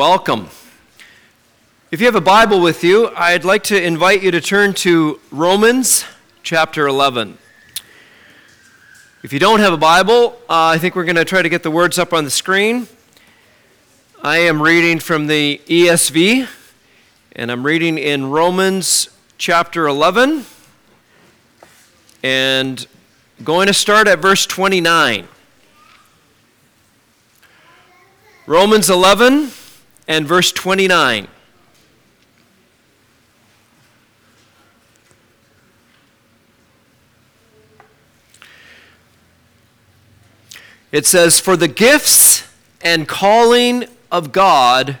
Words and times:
Welcome. 0.00 0.48
If 1.90 2.00
you 2.00 2.06
have 2.06 2.14
a 2.14 2.22
Bible 2.22 2.62
with 2.62 2.82
you, 2.82 3.10
I'd 3.14 3.44
like 3.44 3.64
to 3.64 3.78
invite 3.78 4.22
you 4.22 4.30
to 4.30 4.40
turn 4.40 4.72
to 4.76 5.20
Romans 5.30 6.06
chapter 6.42 6.86
11. 6.86 7.36
If 9.22 9.34
you 9.34 9.38
don't 9.38 9.60
have 9.60 9.74
a 9.74 9.76
Bible, 9.76 10.38
uh, 10.48 10.68
I 10.68 10.78
think 10.78 10.96
we're 10.96 11.04
going 11.04 11.16
to 11.16 11.26
try 11.26 11.42
to 11.42 11.50
get 11.50 11.62
the 11.62 11.70
words 11.70 11.98
up 11.98 12.14
on 12.14 12.24
the 12.24 12.30
screen. 12.30 12.88
I 14.22 14.38
am 14.38 14.62
reading 14.62 15.00
from 15.00 15.26
the 15.26 15.60
ESV, 15.66 16.48
and 17.36 17.52
I'm 17.52 17.66
reading 17.66 17.98
in 17.98 18.30
Romans 18.30 19.10
chapter 19.36 19.86
11, 19.86 20.46
and 22.22 22.86
going 23.44 23.66
to 23.66 23.74
start 23.74 24.08
at 24.08 24.18
verse 24.18 24.46
29. 24.46 25.28
Romans 28.46 28.88
11 28.88 29.50
and 30.10 30.26
verse 30.26 30.50
29. 30.50 31.28
It 40.90 41.06
says, 41.06 41.38
For 41.38 41.56
the 41.56 41.68
gifts 41.68 42.42
and 42.82 43.06
calling 43.06 43.84
of 44.10 44.32
God 44.32 44.98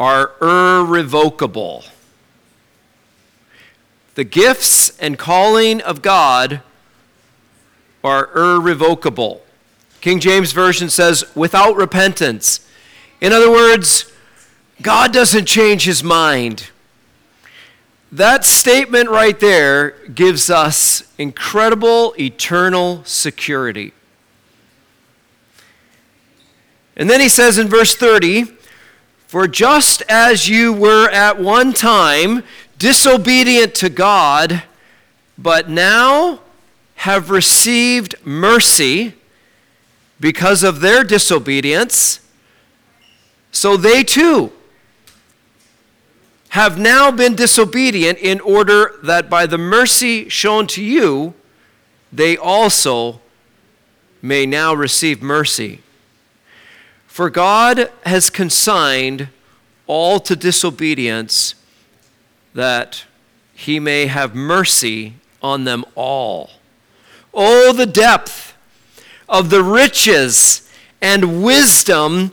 are 0.00 0.32
irrevocable. 0.40 1.84
The 4.14 4.24
gifts 4.24 4.98
and 4.98 5.18
calling 5.18 5.82
of 5.82 6.00
God 6.00 6.62
are 8.02 8.30
irrevocable. 8.34 9.42
King 10.00 10.20
James 10.20 10.52
Version 10.52 10.88
says, 10.88 11.22
without 11.36 11.76
repentance. 11.76 12.66
In 13.20 13.32
other 13.32 13.50
words, 13.50 14.10
God 14.82 15.12
doesn't 15.12 15.46
change 15.46 15.84
his 15.84 16.02
mind. 16.02 16.70
That 18.12 18.44
statement 18.44 19.08
right 19.08 19.38
there 19.38 19.90
gives 20.08 20.50
us 20.50 21.02
incredible 21.18 22.14
eternal 22.18 23.04
security. 23.04 23.92
And 26.96 27.08
then 27.08 27.20
he 27.20 27.28
says 27.28 27.56
in 27.56 27.68
verse 27.68 27.94
30 27.94 28.44
For 29.26 29.46
just 29.46 30.02
as 30.08 30.48
you 30.48 30.72
were 30.72 31.08
at 31.10 31.40
one 31.40 31.72
time 31.72 32.42
disobedient 32.78 33.74
to 33.76 33.90
God, 33.90 34.64
but 35.38 35.68
now 35.68 36.40
have 36.96 37.30
received 37.30 38.14
mercy 38.26 39.14
because 40.18 40.62
of 40.62 40.80
their 40.80 41.02
disobedience, 41.02 42.19
so 43.52 43.76
they 43.76 44.02
too 44.02 44.52
have 46.50 46.78
now 46.78 47.10
been 47.10 47.36
disobedient 47.36 48.18
in 48.18 48.40
order 48.40 48.94
that 49.04 49.30
by 49.30 49.46
the 49.46 49.58
mercy 49.58 50.28
shown 50.28 50.66
to 50.66 50.82
you, 50.82 51.32
they 52.12 52.36
also 52.36 53.20
may 54.20 54.44
now 54.46 54.74
receive 54.74 55.22
mercy. 55.22 55.80
For 57.06 57.30
God 57.30 57.90
has 58.04 58.30
consigned 58.30 59.28
all 59.86 60.18
to 60.20 60.34
disobedience 60.34 61.54
that 62.54 63.04
he 63.54 63.78
may 63.78 64.06
have 64.06 64.34
mercy 64.34 65.14
on 65.42 65.64
them 65.64 65.84
all. 65.94 66.50
Oh, 67.32 67.72
the 67.72 67.86
depth 67.86 68.56
of 69.28 69.50
the 69.50 69.62
riches 69.62 70.68
and 71.00 71.44
wisdom 71.44 72.32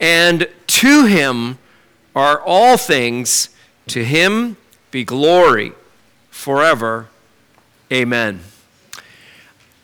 and 0.00 0.48
to 0.66 1.04
him 1.04 1.58
are 2.16 2.40
all 2.40 2.76
things. 2.76 3.50
To 3.88 4.04
him 4.04 4.56
be 4.90 5.04
glory 5.04 5.72
forever. 6.30 7.08
Amen. 7.92 8.40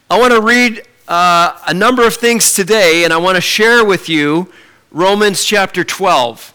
I 0.08 0.18
want 0.18 0.32
to 0.32 0.40
read 0.40 0.82
uh, 1.08 1.58
a 1.66 1.74
number 1.74 2.06
of 2.06 2.14
things 2.14 2.52
today, 2.52 3.04
and 3.04 3.12
I 3.12 3.16
want 3.18 3.36
to 3.36 3.40
share 3.40 3.84
with 3.84 4.08
you 4.08 4.52
Romans 4.90 5.44
chapter 5.44 5.84
12. 5.84 6.54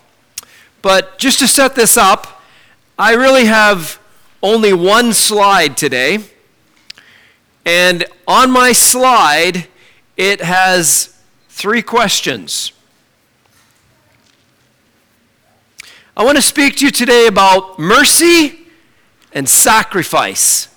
But 0.82 1.18
just 1.20 1.40
to 1.40 1.48
set 1.48 1.76
this 1.76 1.98
up, 1.98 2.42
I 2.98 3.14
really 3.14 3.46
have 3.46 4.00
only 4.42 4.74
one 4.74 5.14
slide 5.14 5.78
today. 5.78 6.20
And 7.66 8.06
on 8.28 8.50
my 8.50 8.72
slide, 8.72 9.68
it 10.18 10.42
has 10.42 11.18
three 11.50 11.82
questions. 11.82 12.72
I 16.22 16.24
want 16.24 16.36
to 16.36 16.44
speak 16.44 16.76
to 16.76 16.86
you 16.86 16.92
today 16.92 17.26
about 17.26 17.80
mercy 17.80 18.60
and 19.34 19.50
sacrifice 19.50 20.68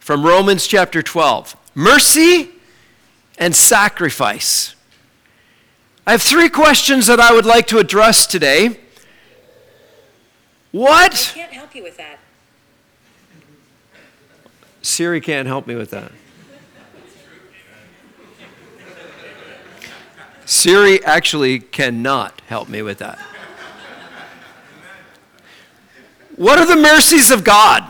from 0.00 0.22
Romans 0.22 0.66
chapter 0.66 1.00
12. 1.00 1.56
Mercy 1.74 2.50
and 3.38 3.56
sacrifice. 3.56 4.74
I 6.06 6.10
have 6.10 6.20
three 6.20 6.50
questions 6.50 7.06
that 7.06 7.18
I 7.18 7.32
would 7.32 7.46
like 7.46 7.66
to 7.68 7.78
address 7.78 8.26
today. 8.26 8.78
What? 10.72 11.32
I 11.34 11.38
can't 11.38 11.52
help 11.54 11.74
you 11.74 11.82
with 11.82 11.96
that. 11.96 12.18
Siri 14.82 15.22
can't 15.22 15.48
help 15.48 15.66
me 15.66 15.74
with 15.74 15.88
that. 15.92 16.12
Siri 20.44 21.02
actually 21.02 21.60
cannot 21.60 22.42
help 22.48 22.68
me 22.68 22.82
with 22.82 22.98
that. 22.98 23.18
What 26.36 26.58
are 26.58 26.66
the 26.66 26.76
mercies 26.76 27.30
of 27.30 27.44
God? 27.44 27.82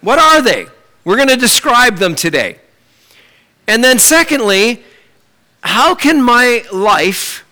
What 0.00 0.18
are 0.18 0.42
they? 0.42 0.66
We're 1.04 1.16
going 1.16 1.28
to 1.28 1.36
describe 1.36 1.96
them 1.96 2.14
today. 2.14 2.58
And 3.66 3.82
then, 3.82 3.98
secondly, 3.98 4.82
how 5.62 5.94
can 5.94 6.20
my 6.20 6.64
life 6.72 7.44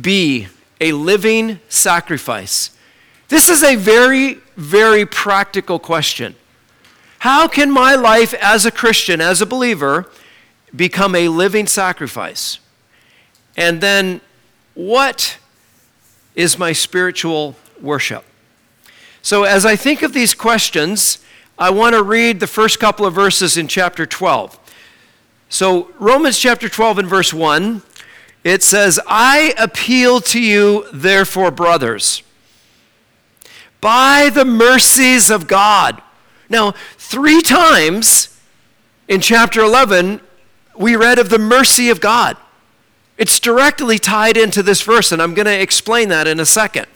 be 0.00 0.46
a 0.80 0.92
living 0.92 1.58
sacrifice? 1.68 2.70
This 3.28 3.48
is 3.48 3.62
a 3.64 3.74
very, 3.74 4.34
very 4.56 5.04
practical 5.04 5.78
question. 5.78 6.36
How 7.20 7.48
can 7.48 7.70
my 7.70 7.96
life 7.96 8.32
as 8.34 8.64
a 8.64 8.70
Christian, 8.70 9.20
as 9.20 9.42
a 9.42 9.46
believer, 9.46 10.08
become 10.74 11.14
a 11.14 11.28
living 11.28 11.66
sacrifice? 11.66 12.60
And 13.56 13.80
then, 13.80 14.20
what 14.74 15.38
is 16.36 16.56
my 16.56 16.72
spiritual 16.72 17.56
worship? 17.80 18.24
So, 19.22 19.44
as 19.44 19.66
I 19.66 19.76
think 19.76 20.02
of 20.02 20.12
these 20.12 20.32
questions, 20.32 21.18
I 21.58 21.70
want 21.70 21.94
to 21.94 22.02
read 22.02 22.40
the 22.40 22.46
first 22.46 22.80
couple 22.80 23.04
of 23.04 23.14
verses 23.14 23.58
in 23.58 23.68
chapter 23.68 24.06
12. 24.06 24.58
So, 25.50 25.90
Romans 25.98 26.38
chapter 26.38 26.68
12 26.68 27.00
and 27.00 27.08
verse 27.08 27.34
1, 27.34 27.82
it 28.44 28.62
says, 28.62 28.98
I 29.06 29.52
appeal 29.58 30.20
to 30.20 30.40
you, 30.40 30.86
therefore, 30.92 31.50
brothers, 31.50 32.22
by 33.80 34.30
the 34.32 34.46
mercies 34.46 35.30
of 35.30 35.46
God. 35.46 36.00
Now, 36.48 36.72
three 36.96 37.42
times 37.42 38.40
in 39.06 39.20
chapter 39.20 39.60
11, 39.60 40.20
we 40.78 40.96
read 40.96 41.18
of 41.18 41.28
the 41.28 41.38
mercy 41.38 41.90
of 41.90 42.00
God. 42.00 42.38
It's 43.18 43.38
directly 43.38 43.98
tied 43.98 44.38
into 44.38 44.62
this 44.62 44.80
verse, 44.80 45.12
and 45.12 45.20
I'm 45.20 45.34
going 45.34 45.46
to 45.46 45.60
explain 45.60 46.08
that 46.08 46.26
in 46.26 46.40
a 46.40 46.46
second. 46.46 46.86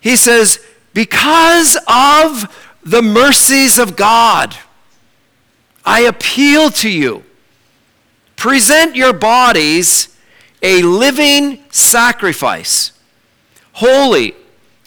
He 0.00 0.14
says, 0.14 0.64
because 0.98 1.78
of 1.86 2.52
the 2.82 3.00
mercies 3.00 3.78
of 3.78 3.94
God, 3.94 4.56
I 5.84 6.00
appeal 6.00 6.70
to 6.70 6.90
you. 6.90 7.22
Present 8.34 8.96
your 8.96 9.12
bodies 9.12 10.08
a 10.60 10.82
living 10.82 11.62
sacrifice, 11.70 12.90
holy, 13.74 14.34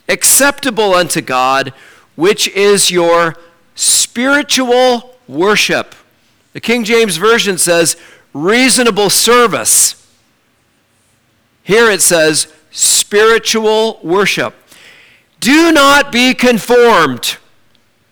acceptable 0.10 0.94
unto 0.94 1.22
God, 1.22 1.72
which 2.18 2.50
is 2.50 2.92
your 2.92 3.38
spiritual 3.76 5.16
worship. 5.30 5.96
The 6.52 6.60
King 6.60 6.84
James 6.84 7.16
Version 7.16 7.58
says, 7.58 7.96
reasonable 8.34 9.10
service. 9.10 9.96
Here 11.64 11.90
it 11.90 12.02
says, 12.02 12.54
spiritual 12.70 13.98
worship. 14.04 14.56
Do 15.42 15.72
not 15.72 16.12
be 16.12 16.36
conformed 16.36 17.38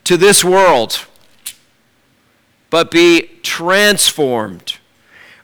to 0.03 0.17
this 0.17 0.43
world, 0.43 1.05
but 2.71 2.89
be 2.89 3.29
transformed 3.43 4.79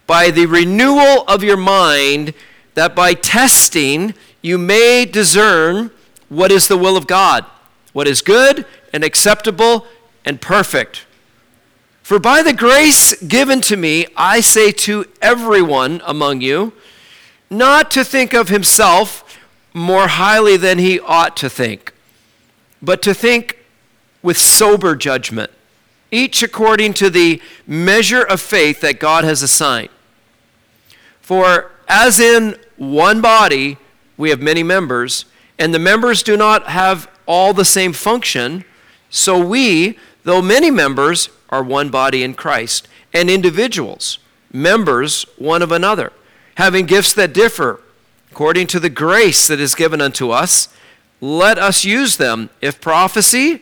by 0.07 0.31
the 0.31 0.47
renewal 0.47 1.23
of 1.27 1.43
your 1.43 1.57
mind, 1.57 2.33
that 2.73 2.95
by 2.95 3.13
testing 3.13 4.15
you 4.41 4.57
may 4.57 5.05
discern 5.05 5.91
what 6.27 6.51
is 6.51 6.67
the 6.67 6.75
will 6.77 6.97
of 6.97 7.05
God, 7.05 7.45
what 7.93 8.07
is 8.07 8.23
good 8.23 8.65
and 8.91 9.03
acceptable 9.03 9.85
and 10.25 10.41
perfect. 10.41 11.05
For 12.01 12.17
by 12.17 12.41
the 12.41 12.53
grace 12.53 13.13
given 13.21 13.61
to 13.61 13.77
me, 13.77 14.07
I 14.17 14.41
say 14.41 14.71
to 14.71 15.05
everyone 15.21 16.01
among 16.03 16.41
you, 16.41 16.73
not 17.51 17.91
to 17.91 18.03
think 18.03 18.33
of 18.33 18.49
himself 18.49 19.23
more 19.75 20.07
highly 20.07 20.56
than 20.56 20.80
he 20.80 21.01
ought 21.01 21.36
to 21.36 21.50
think, 21.50 21.94
but 22.81 23.01
to 23.01 23.13
think 23.13 23.60
with 24.24 24.38
sober 24.38 24.95
judgment, 24.95 25.51
each 26.12 26.42
according 26.42 26.94
to 26.94 27.10
the 27.10 27.42
measure 27.68 28.24
of 28.24 28.39
faith 28.39 28.80
that 28.80 29.01
God 29.01 29.25
has 29.25 29.44
assigned. 29.44 29.89
For 31.19 31.72
as 31.89 32.22
in 32.22 32.57
one 32.77 33.19
body 33.19 33.77
we 34.16 34.30
have 34.30 34.42
many 34.42 34.63
members, 34.63 35.25
and 35.60 35.74
the 35.74 35.80
members 35.80 36.24
do 36.24 36.38
not 36.38 36.68
have 36.68 37.10
all 37.25 37.54
the 37.54 37.66
same 37.66 37.92
function, 37.92 38.63
so 39.10 39.45
we, 39.45 40.00
though 40.24 40.42
many 40.42 40.71
members, 40.71 41.28
are 41.50 41.62
one 41.62 41.89
body 41.89 42.24
in 42.24 42.33
Christ, 42.33 42.88
and 43.13 43.30
individuals, 43.30 44.19
members 44.54 45.24
one 45.38 45.62
of 45.62 45.74
another, 45.74 46.13
having 46.56 46.86
gifts 46.86 47.12
that 47.12 47.33
differ 47.33 47.81
according 48.35 48.67
to 48.67 48.81
the 48.81 48.89
grace 48.89 49.47
that 49.47 49.61
is 49.61 49.73
given 49.75 50.01
unto 50.01 50.29
us. 50.29 50.67
Let 51.21 51.57
us 51.57 51.85
use 51.85 52.17
them. 52.17 52.49
If 52.59 52.81
prophecy, 52.81 53.61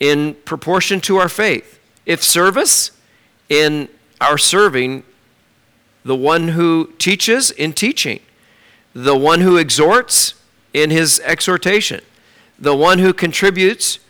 in 0.00 0.34
proportion 0.44 1.00
to 1.02 1.18
our 1.18 1.28
faith. 1.28 1.78
If 2.04 2.24
service, 2.24 2.90
in 3.48 3.88
our 4.20 4.36
serving 4.36 5.04
the 6.04 6.16
one 6.16 6.48
who 6.48 6.92
teaches 6.98 7.52
in 7.52 7.72
teaching, 7.72 8.18
the 8.94 9.16
one 9.16 9.42
who 9.42 9.56
exhorts 9.58 10.34
in 10.74 10.90
his 10.90 11.20
exhortation, 11.20 12.00
the 12.58 12.74
one 12.74 12.98
who 12.98 13.12
contributes 13.12 14.00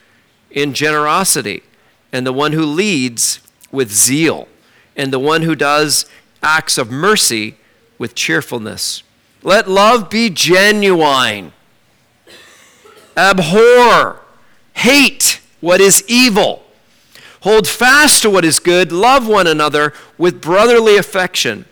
in 0.50 0.72
generosity, 0.72 1.62
and 2.10 2.26
the 2.26 2.32
one 2.32 2.52
who 2.52 2.64
leads 2.64 3.40
with 3.70 3.92
zeal, 3.92 4.48
and 4.96 5.12
the 5.12 5.18
one 5.18 5.42
who 5.42 5.54
does 5.54 6.06
acts 6.42 6.78
of 6.78 6.90
mercy 6.90 7.56
with 7.98 8.14
cheerfulness. 8.14 9.02
Let 9.42 9.68
love 9.68 10.08
be 10.08 10.30
genuine. 10.30 11.52
Abhor, 13.16 14.20
hate 14.74 15.40
what 15.60 15.80
is 15.80 16.04
evil. 16.06 16.62
Hold 17.42 17.66
fast 17.66 18.22
to 18.22 18.30
what 18.30 18.44
is 18.44 18.60
good. 18.60 18.92
Love 18.92 19.26
one 19.26 19.46
another 19.46 19.92
with 20.16 20.40
brotherly 20.40 20.96
affection. 20.96 21.64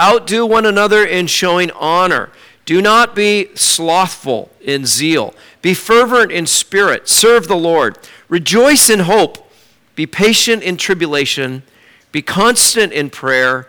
Outdo 0.00 0.44
one 0.46 0.66
another 0.66 1.04
in 1.04 1.26
showing 1.28 1.70
honor. 1.72 2.30
Do 2.64 2.82
not 2.82 3.14
be 3.14 3.54
slothful 3.54 4.50
in 4.60 4.86
zeal. 4.86 5.34
Be 5.62 5.74
fervent 5.74 6.32
in 6.32 6.46
spirit. 6.46 7.08
Serve 7.08 7.48
the 7.48 7.56
Lord. 7.56 7.98
Rejoice 8.28 8.90
in 8.90 9.00
hope. 9.00 9.50
Be 9.94 10.06
patient 10.06 10.62
in 10.62 10.76
tribulation. 10.76 11.62
Be 12.12 12.22
constant 12.22 12.92
in 12.92 13.10
prayer. 13.10 13.68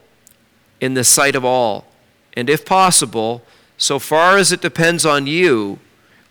in 0.81 0.95
the 0.95 1.05
sight 1.05 1.35
of 1.35 1.45
all. 1.45 1.85
And 2.33 2.49
if 2.49 2.65
possible, 2.65 3.43
so 3.77 3.99
far 3.99 4.37
as 4.37 4.51
it 4.51 4.61
depends 4.61 5.05
on 5.05 5.27
you, 5.27 5.79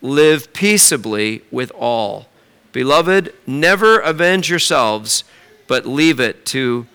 live 0.01 0.53
peaceably 0.53 1.41
with 1.49 1.71
all. 1.71 2.27
Beloved, 2.71 3.33
never 3.47 3.99
avenge 3.99 4.49
yourselves, 4.49 5.23
but 5.67 5.85
leave 5.85 6.19
it 6.19 6.45
to 6.47 6.85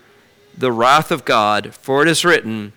the 0.57 0.73
wrath 0.73 1.11
of 1.11 1.25
God, 1.25 1.75
for 1.75 2.03
it 2.03 2.09
is 2.09 2.25
written, 2.25 2.73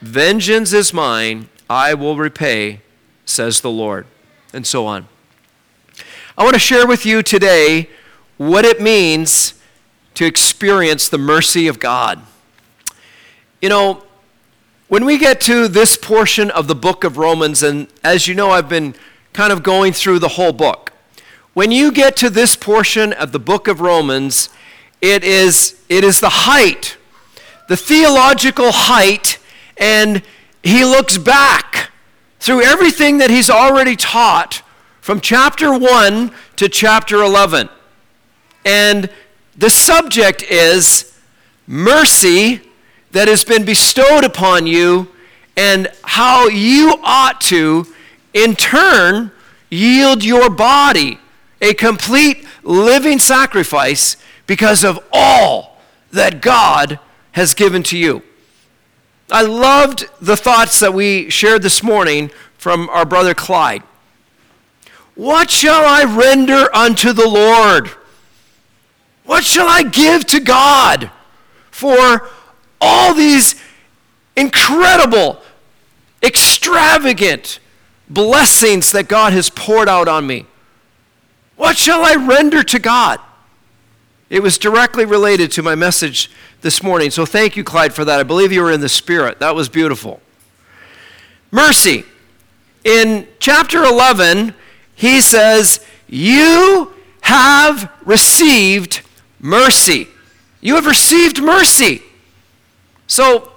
Vengeance 0.00 0.72
is 0.72 0.92
mine, 0.92 1.48
I 1.68 1.94
will 1.94 2.16
repay, 2.16 2.80
says 3.24 3.60
the 3.60 3.70
Lord. 3.70 4.06
And 4.52 4.66
so 4.66 4.86
on. 4.86 5.08
I 6.38 6.44
want 6.44 6.54
to 6.54 6.60
share 6.60 6.86
with 6.86 7.04
you 7.04 7.22
today 7.22 7.88
what 8.36 8.64
it 8.64 8.80
means 8.80 9.54
to 10.14 10.24
experience 10.24 11.08
the 11.08 11.18
mercy 11.18 11.66
of 11.66 11.80
God. 11.80 12.20
You 13.60 13.68
know, 13.68 14.03
when 14.88 15.04
we 15.04 15.18
get 15.18 15.40
to 15.42 15.68
this 15.68 15.96
portion 15.96 16.50
of 16.50 16.68
the 16.68 16.74
book 16.74 17.04
of 17.04 17.16
Romans, 17.16 17.62
and 17.62 17.88
as 18.02 18.28
you 18.28 18.34
know, 18.34 18.50
I've 18.50 18.68
been 18.68 18.94
kind 19.32 19.52
of 19.52 19.62
going 19.62 19.92
through 19.92 20.18
the 20.18 20.28
whole 20.28 20.52
book. 20.52 20.92
When 21.54 21.70
you 21.70 21.92
get 21.92 22.16
to 22.18 22.30
this 22.30 22.56
portion 22.56 23.12
of 23.12 23.32
the 23.32 23.38
book 23.38 23.68
of 23.68 23.80
Romans, 23.80 24.48
it 25.00 25.22
is, 25.24 25.80
it 25.88 26.04
is 26.04 26.20
the 26.20 26.30
height 26.30 26.96
the 27.68 27.76
theological 27.76 28.70
height 28.72 29.38
and 29.76 30.22
he 30.62 30.84
looks 30.84 31.18
back 31.18 31.90
through 32.38 32.62
everything 32.62 33.18
that 33.18 33.30
he's 33.30 33.50
already 33.50 33.96
taught 33.96 34.62
from 35.00 35.20
chapter 35.20 35.76
1 35.76 36.30
to 36.56 36.68
chapter 36.68 37.16
11. 37.16 37.68
And 38.64 39.10
the 39.56 39.70
subject 39.70 40.42
is 40.42 41.18
mercy 41.66 42.60
that 43.14 43.28
has 43.28 43.44
been 43.44 43.64
bestowed 43.64 44.24
upon 44.24 44.66
you 44.66 45.08
and 45.56 45.88
how 46.02 46.48
you 46.48 46.98
ought 47.04 47.40
to, 47.40 47.86
in 48.32 48.56
turn, 48.56 49.30
yield 49.70 50.24
your 50.24 50.50
body 50.50 51.20
a 51.60 51.74
complete 51.74 52.44
living 52.64 53.20
sacrifice 53.20 54.16
because 54.48 54.82
of 54.82 54.98
all 55.12 55.78
that 56.10 56.42
God 56.42 56.98
has 57.32 57.54
given 57.54 57.84
to 57.84 57.96
you. 57.96 58.20
I 59.30 59.42
loved 59.42 60.06
the 60.20 60.36
thoughts 60.36 60.80
that 60.80 60.92
we 60.92 61.30
shared 61.30 61.62
this 61.62 61.84
morning 61.84 62.32
from 62.58 62.90
our 62.90 63.04
brother 63.04 63.32
Clyde. 63.32 63.84
What 65.14 65.52
shall 65.52 65.84
I 65.84 66.02
render 66.02 66.74
unto 66.74 67.12
the 67.12 67.28
Lord? 67.28 67.90
What 69.24 69.44
shall 69.44 69.68
I 69.68 69.84
give 69.84 70.26
to 70.26 70.40
God 70.40 71.12
for 71.70 72.28
all 72.84 73.14
these 73.14 73.54
incredible, 74.36 75.40
extravagant 76.22 77.58
blessings 78.08 78.92
that 78.92 79.08
God 79.08 79.32
has 79.32 79.48
poured 79.50 79.88
out 79.88 80.06
on 80.06 80.26
me? 80.26 80.46
What 81.56 81.76
shall 81.76 82.04
I 82.04 82.14
render 82.14 82.62
to 82.62 82.78
God? 82.78 83.20
It 84.28 84.42
was 84.42 84.58
directly 84.58 85.04
related 85.04 85.50
to 85.52 85.62
my 85.62 85.74
message 85.74 86.30
this 86.60 86.82
morning. 86.82 87.10
So 87.10 87.24
thank 87.24 87.56
you, 87.56 87.64
Clyde, 87.64 87.94
for 87.94 88.04
that. 88.04 88.18
I 88.18 88.22
believe 88.22 88.52
you 88.52 88.62
were 88.62 88.72
in 88.72 88.80
the 88.80 88.88
Spirit. 88.88 89.38
That 89.38 89.54
was 89.54 89.68
beautiful. 89.68 90.20
Mercy. 91.50 92.04
In 92.84 93.28
chapter 93.38 93.84
11, 93.84 94.54
he 94.94 95.20
says, 95.20 95.80
You 96.08 96.92
have 97.22 97.90
received 98.04 99.02
mercy. 99.40 100.08
You 100.60 100.74
have 100.74 100.86
received 100.86 101.42
mercy. 101.42 102.02
So, 103.14 103.52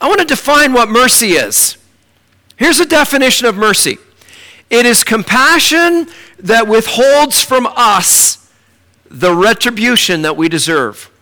I 0.00 0.08
want 0.08 0.18
to 0.18 0.26
define 0.26 0.72
what 0.72 0.88
mercy 0.88 1.34
is. 1.34 1.76
Here's 2.56 2.80
a 2.80 2.84
definition 2.84 3.46
of 3.46 3.54
mercy 3.54 3.98
it 4.70 4.86
is 4.86 5.04
compassion 5.04 6.08
that 6.40 6.66
withholds 6.66 7.44
from 7.44 7.68
us 7.76 8.50
the 9.08 9.32
retribution 9.32 10.22
that 10.22 10.36
we 10.36 10.48
deserve 10.48 11.12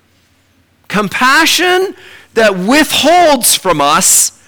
compassion 0.88 1.94
that 2.32 2.56
withholds 2.56 3.54
from 3.54 3.82
us 3.82 4.42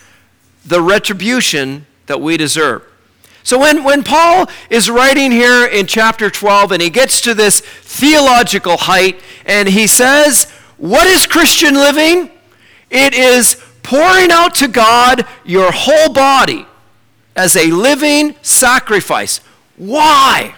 the 0.64 0.80
retribution 0.80 1.84
that 2.06 2.18
we 2.18 2.38
deserve. 2.38 2.82
So 3.42 3.58
when, 3.58 3.84
when 3.84 4.02
Paul 4.02 4.48
is 4.70 4.88
writing 4.88 5.32
here 5.32 5.66
in 5.66 5.86
chapter 5.86 6.30
12 6.30 6.72
and 6.72 6.80
he 6.80 6.88
gets 6.88 7.20
to 7.22 7.34
this 7.34 7.60
theological 7.60 8.78
height 8.78 9.20
and 9.44 9.68
he 9.68 9.86
says, 9.86 10.50
What 10.78 11.06
is 11.06 11.26
Christian 11.26 11.74
living? 11.74 12.30
It 12.94 13.12
is 13.12 13.60
pouring 13.82 14.30
out 14.30 14.54
to 14.54 14.68
God 14.68 15.26
your 15.44 15.72
whole 15.72 16.12
body, 16.12 16.64
as 17.34 17.56
a 17.56 17.66
living 17.72 18.36
sacrifice. 18.40 19.40
Why? 19.76 20.54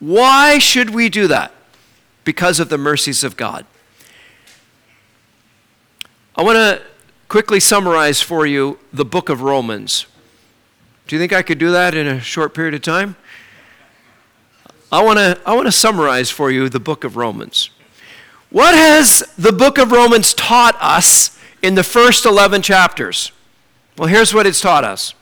Why 0.00 0.58
should 0.58 0.90
we 0.90 1.08
do 1.08 1.28
that? 1.28 1.54
Because 2.24 2.58
of 2.58 2.68
the 2.68 2.76
mercies 2.76 3.22
of 3.22 3.36
God. 3.36 3.64
I 6.34 6.42
want 6.42 6.56
to 6.56 6.82
quickly 7.28 7.60
summarize 7.60 8.20
for 8.20 8.44
you 8.44 8.80
the 8.92 9.04
book 9.04 9.28
of 9.28 9.40
Romans. 9.40 10.06
Do 11.06 11.14
you 11.14 11.20
think 11.20 11.32
I 11.32 11.42
could 11.42 11.58
do 11.58 11.70
that 11.70 11.94
in 11.94 12.08
a 12.08 12.20
short 12.20 12.54
period 12.54 12.74
of 12.74 12.82
time? 12.82 13.14
I 14.90 15.02
want 15.02 15.18
to 15.18 15.40
I 15.46 15.54
want 15.54 15.66
to 15.66 15.72
summarize 15.72 16.30
for 16.30 16.50
you 16.50 16.68
the 16.68 16.80
book 16.80 17.04
of 17.04 17.16
Romans. 17.16 17.70
What 18.54 18.76
has 18.76 19.24
the 19.36 19.50
book 19.50 19.78
of 19.78 19.90
Romans 19.90 20.32
taught 20.32 20.76
us 20.80 21.36
in 21.60 21.74
the 21.74 21.82
first 21.82 22.24
11 22.24 22.62
chapters? 22.62 23.32
Well, 23.98 24.06
here's 24.06 24.32
what 24.32 24.46
it's 24.46 24.60
taught 24.60 24.84
us. 24.84 25.12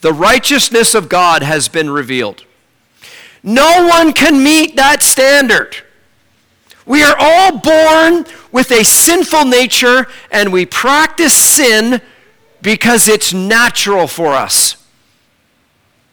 The 0.00 0.12
righteousness 0.12 0.96
of 0.96 1.08
God 1.08 1.44
has 1.44 1.68
been 1.68 1.88
revealed. 1.88 2.44
No 3.44 3.86
one 3.86 4.12
can 4.14 4.42
meet 4.42 4.74
that 4.74 5.04
standard. 5.04 5.76
We 6.86 7.04
are 7.04 7.14
all 7.16 7.58
born 7.58 8.26
with 8.50 8.72
a 8.72 8.82
sinful 8.82 9.44
nature 9.44 10.08
and 10.32 10.52
we 10.52 10.66
practice 10.66 11.34
sin 11.34 12.00
because 12.62 13.06
it's 13.06 13.32
natural 13.32 14.08
for 14.08 14.32
us. 14.32 14.74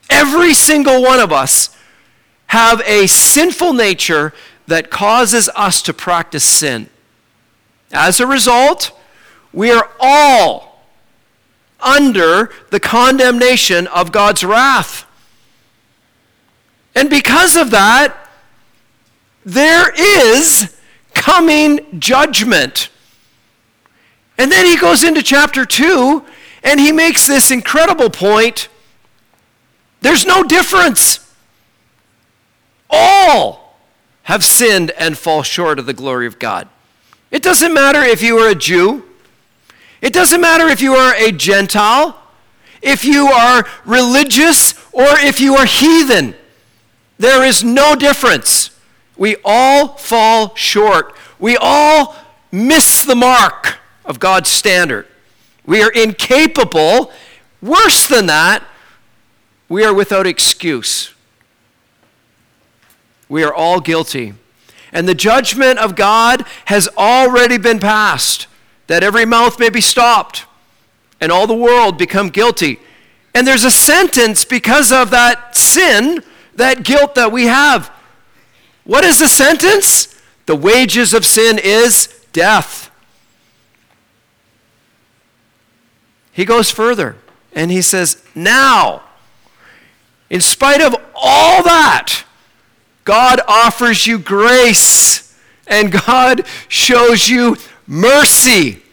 Every 0.08 0.53
single 0.53 1.01
one 1.01 1.19
of 1.19 1.31
us 1.31 1.75
have 2.46 2.79
a 2.86 3.08
sinful 3.08 3.74
nature 3.74 4.34
that 4.69 4.89
causes 4.89 5.49
us 5.55 5.81
to 5.81 5.93
practice 5.93 6.43
sin. 6.43 6.89
As 7.91 8.19
a 8.19 8.27
result, 8.27 8.91
we 9.51 9.71
are 9.71 9.89
all 9.99 10.85
under 11.79 12.51
the 12.69 12.79
condemnation 12.79 13.88
of 13.88 14.11
God's 14.11 14.43
wrath. 14.43 15.05
And 16.95 17.09
because 17.09 17.55
of 17.55 17.71
that, 17.71 18.29
there 19.45 19.91
is 19.97 20.75
coming 21.13 21.99
judgment. 21.99 22.89
And 24.38 24.51
then 24.51 24.65
he 24.65 24.77
goes 24.77 25.03
into 25.03 25.23
chapter 25.23 25.65
2 25.65 26.25
and 26.63 26.79
he 26.79 26.91
makes 26.91 27.25
this 27.25 27.51
incredible 27.51 28.09
point 28.09 28.69
there's 30.01 30.25
no 30.25 30.43
difference. 30.43 31.19
All 32.89 33.68
have 34.29 34.45
sinned 34.45 34.91
and 34.91 35.17
fall 35.17 35.41
short 35.41 35.79
of 35.79 35.88
the 35.88 35.93
glory 35.93 36.27
of 36.27 36.38
God. 36.38 36.67
It 37.31 37.41
doesn't 37.41 37.74
matter 37.74 38.03
if 38.03 38.21
you 38.21 38.38
are 38.38 38.50
a 38.50 38.53
Jew, 38.53 39.03
it 40.03 40.13
doesn't 40.13 40.39
matter 40.39 40.67
if 40.67 40.81
you 40.81 40.93
are 40.93 41.15
a 41.15 41.31
Gentile, 41.31 42.15
if 42.79 43.03
you 43.03 43.25
are 43.25 43.65
religious, 43.86 44.75
or 44.91 45.17
if 45.17 45.39
you 45.39 45.55
are 45.55 45.65
heathen. 45.65 46.36
There 47.17 47.43
is 47.43 47.63
no 47.63 47.95
difference. 47.95 48.69
We 49.17 49.38
all 49.43 49.98
fall 49.98 50.55
short. 50.55 51.15
We 51.39 51.57
all 51.59 52.15
miss 52.51 53.03
the 53.03 53.15
mark 53.15 53.79
of 54.05 54.19
God's 54.19 54.51
standard. 54.51 55.07
We 55.65 55.81
are 55.81 55.91
incapable. 55.91 57.12
Worse 57.63 58.07
than 58.07 58.27
that, 58.27 58.63
we 59.67 59.83
are 59.83 59.93
without 59.93 60.27
excuse. 60.27 61.15
We 63.29 63.43
are 63.43 63.53
all 63.53 63.79
guilty. 63.79 64.33
And 64.91 65.07
the 65.07 65.15
judgment 65.15 65.79
of 65.79 65.95
God 65.95 66.45
has 66.65 66.89
already 66.98 67.57
been 67.57 67.79
passed, 67.79 68.48
that 68.88 69.03
every 69.03 69.25
mouth 69.25 69.59
may 69.59 69.69
be 69.69 69.81
stopped 69.81 70.45
and 71.21 71.31
all 71.31 71.48
the 71.48 71.53
world 71.53 71.98
become 71.98 72.29
guilty. 72.29 72.79
And 73.33 73.45
there's 73.45 73.63
a 73.63 73.71
sentence 73.71 74.45
because 74.45 74.91
of 74.91 75.12
that 75.12 75.55
sin, 75.55 76.24
that 76.55 76.83
guilt 76.83 77.15
that 77.15 77.31
we 77.31 77.45
have. 77.45 77.91
What 78.83 79.03
is 79.03 79.19
the 79.19 79.27
sentence? 79.27 80.19
The 80.45 80.55
wages 80.55 81.13
of 81.13 81.25
sin 81.25 81.59
is 81.62 82.07
death. 82.33 82.89
He 86.31 86.45
goes 86.45 86.71
further 86.71 87.17
and 87.53 87.69
he 87.69 87.81
says, 87.81 88.24
Now, 88.33 89.03
in 90.29 90.41
spite 90.41 90.81
of 90.81 90.95
all 91.13 91.63
that, 91.63 92.24
God 93.09 93.41
offers 93.47 94.05
you 94.05 94.19
grace 94.19 95.35
and 95.65 95.91
God 95.91 96.45
shows 96.67 97.27
you 97.27 97.57
mercy. 97.87 98.83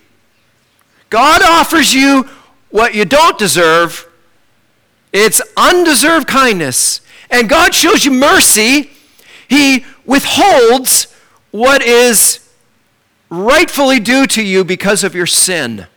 God 1.11 1.43
offers 1.43 1.93
you 1.93 2.27
what 2.71 2.95
you 2.95 3.05
don't 3.05 3.37
deserve. 3.37 4.09
It's 5.13 5.43
undeserved 5.55 6.27
kindness. 6.29 7.03
And 7.29 7.47
God 7.47 7.75
shows 7.75 8.07
you 8.07 8.11
mercy 8.11 8.91
he 9.51 9.85
withholds 10.07 11.15
what 11.51 11.83
is 11.83 12.41
rightfully 13.29 14.01
due 14.01 14.27
to 14.29 14.43
you 14.43 14.65
because 14.65 15.05
of 15.05 15.15
your 15.15 15.27
sin. 15.27 15.89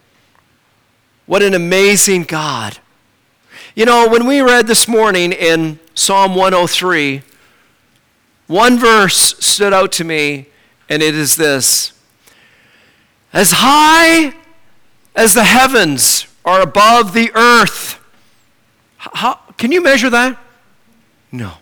What 1.26 1.42
an 1.42 1.54
amazing 1.54 2.24
God. 2.24 2.80
You 3.76 3.86
know, 3.86 4.10
when 4.10 4.28
we 4.28 4.42
read 4.42 4.68
this 4.68 4.90
morning 4.90 5.32
in 5.32 5.80
Psalm 5.94 6.36
103, 6.36 7.24
one 8.50 8.80
verse 8.80 9.36
stood 9.40 9.74
out 9.74 9.92
to 9.92 10.04
me, 10.04 10.48
and 10.90 11.04
it 11.04 11.14
is 11.14 11.36
this 11.36 11.94
As 13.32 13.52
high 13.52 14.34
as 15.16 15.36
the 15.36 15.44
heavens 15.44 16.26
are 16.44 16.60
above 16.60 17.14
the 17.14 17.32
earth. 17.36 18.00
How, 18.98 19.36
can 19.58 19.72
you 19.72 19.84
measure 19.84 20.10
that? 20.10 20.40
No. 21.32 21.54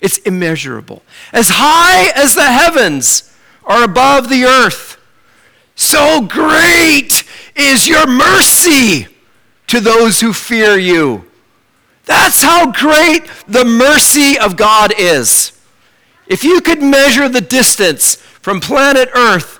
It's 0.00 0.18
immeasurable. 0.18 1.04
As 1.32 1.48
high 1.48 2.10
as 2.20 2.34
the 2.34 2.50
heavens 2.50 3.32
are 3.62 3.84
above 3.84 4.28
the 4.28 4.44
earth, 4.44 4.98
so 5.76 6.22
great 6.22 7.22
is 7.54 7.86
your 7.86 8.08
mercy 8.08 9.06
to 9.68 9.78
those 9.78 10.20
who 10.20 10.32
fear 10.32 10.76
you. 10.76 11.24
That's 12.04 12.42
how 12.42 12.72
great 12.72 13.30
the 13.46 13.64
mercy 13.64 14.36
of 14.36 14.56
God 14.56 14.92
is. 14.98 15.52
If 16.26 16.44
you 16.44 16.60
could 16.60 16.82
measure 16.82 17.28
the 17.28 17.40
distance 17.40 18.16
from 18.16 18.60
planet 18.60 19.08
Earth 19.14 19.58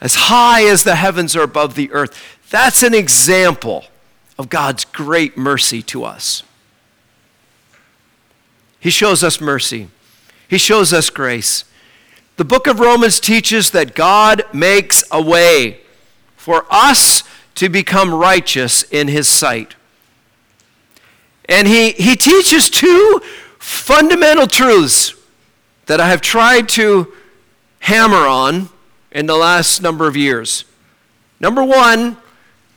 as 0.00 0.14
high 0.14 0.64
as 0.64 0.84
the 0.84 0.96
heavens 0.96 1.34
are 1.34 1.42
above 1.42 1.74
the 1.74 1.90
earth, 1.92 2.38
that's 2.50 2.82
an 2.82 2.94
example 2.94 3.84
of 4.38 4.48
God's 4.48 4.84
great 4.84 5.36
mercy 5.36 5.82
to 5.82 6.04
us. 6.04 6.42
He 8.80 8.90
shows 8.90 9.24
us 9.24 9.40
mercy, 9.40 9.88
He 10.48 10.58
shows 10.58 10.92
us 10.92 11.10
grace. 11.10 11.64
The 12.36 12.44
book 12.44 12.68
of 12.68 12.78
Romans 12.78 13.18
teaches 13.18 13.72
that 13.72 13.96
God 13.96 14.44
makes 14.54 15.02
a 15.10 15.20
way 15.20 15.80
for 16.36 16.64
us 16.70 17.24
to 17.56 17.68
become 17.68 18.14
righteous 18.14 18.84
in 18.84 19.08
His 19.08 19.26
sight. 19.26 19.74
And 21.48 21.66
He, 21.66 21.90
he 21.92 22.14
teaches 22.14 22.70
two 22.70 23.20
fundamental 23.68 24.46
truths 24.46 25.14
that 25.86 26.00
I 26.00 26.08
have 26.08 26.22
tried 26.22 26.70
to 26.70 27.12
hammer 27.80 28.26
on 28.26 28.70
in 29.12 29.26
the 29.26 29.36
last 29.36 29.82
number 29.82 30.08
of 30.08 30.16
years. 30.16 30.64
Number 31.38 31.62
one, 31.62 32.16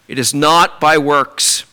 it 0.09 0.19
is 0.19 0.33
not 0.33 0.81
by 0.81 0.97
works. 0.97 1.63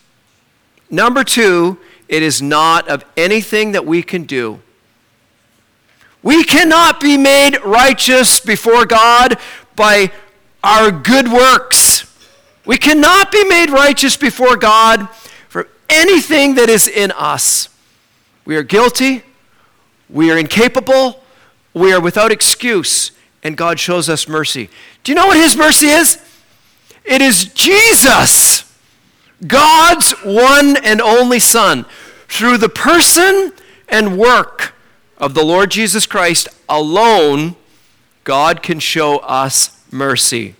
Number 0.89 1.25
two, 1.25 1.77
it 2.07 2.23
is 2.23 2.41
not 2.41 2.87
of 2.87 3.03
anything 3.17 3.73
that 3.73 3.85
we 3.85 4.01
can 4.01 4.23
do. 4.23 4.61
We 6.23 6.45
cannot 6.45 7.01
be 7.01 7.17
made 7.17 7.59
righteous 7.61 8.39
before 8.39 8.85
God 8.85 9.37
by 9.75 10.13
our 10.63 10.91
good 10.91 11.29
works. 11.29 12.05
We 12.65 12.77
cannot 12.77 13.33
be 13.33 13.43
made 13.43 13.69
righteous 13.69 14.15
before 14.15 14.55
God 14.55 15.09
for 15.49 15.67
anything 15.89 16.55
that 16.55 16.69
is 16.69 16.87
in 16.87 17.11
us. 17.11 17.67
We 18.49 18.55
are 18.55 18.63
guilty, 18.63 19.21
we 20.09 20.31
are 20.31 20.37
incapable, 20.39 21.21
we 21.75 21.93
are 21.93 22.01
without 22.01 22.31
excuse, 22.31 23.11
and 23.43 23.55
God 23.55 23.79
shows 23.79 24.09
us 24.09 24.27
mercy. 24.27 24.71
Do 25.03 25.11
you 25.11 25.15
know 25.15 25.27
what 25.27 25.37
His 25.37 25.55
mercy 25.55 25.89
is? 25.89 26.17
It 27.05 27.21
is 27.21 27.45
Jesus. 27.53 28.63
God's 29.45 30.13
one 30.23 30.77
and 30.77 30.99
only 30.99 31.37
Son, 31.37 31.85
through 32.27 32.57
the 32.57 32.69
person 32.69 33.53
and 33.87 34.17
work 34.17 34.73
of 35.19 35.35
the 35.35 35.45
Lord 35.45 35.69
Jesus 35.69 36.07
Christ 36.07 36.47
alone, 36.67 37.55
God 38.23 38.63
can 38.63 38.79
show 38.79 39.19
us 39.19 39.79
mercy. 39.91 40.55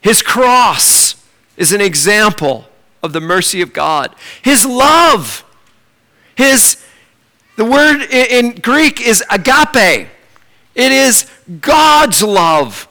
His 0.00 0.22
cross 0.22 1.22
is 1.58 1.74
an 1.74 1.82
example 1.82 2.64
of 3.02 3.12
the 3.12 3.20
mercy 3.20 3.60
of 3.60 3.74
God. 3.74 4.14
His 4.40 4.64
love, 4.64 5.44
his 6.36 6.76
the 7.56 7.64
word 7.64 8.02
in 8.10 8.56
Greek 8.56 9.00
is 9.00 9.22
agape. 9.30 10.08
It 10.74 10.92
is 10.92 11.30
God's 11.60 12.22
love, 12.22 12.88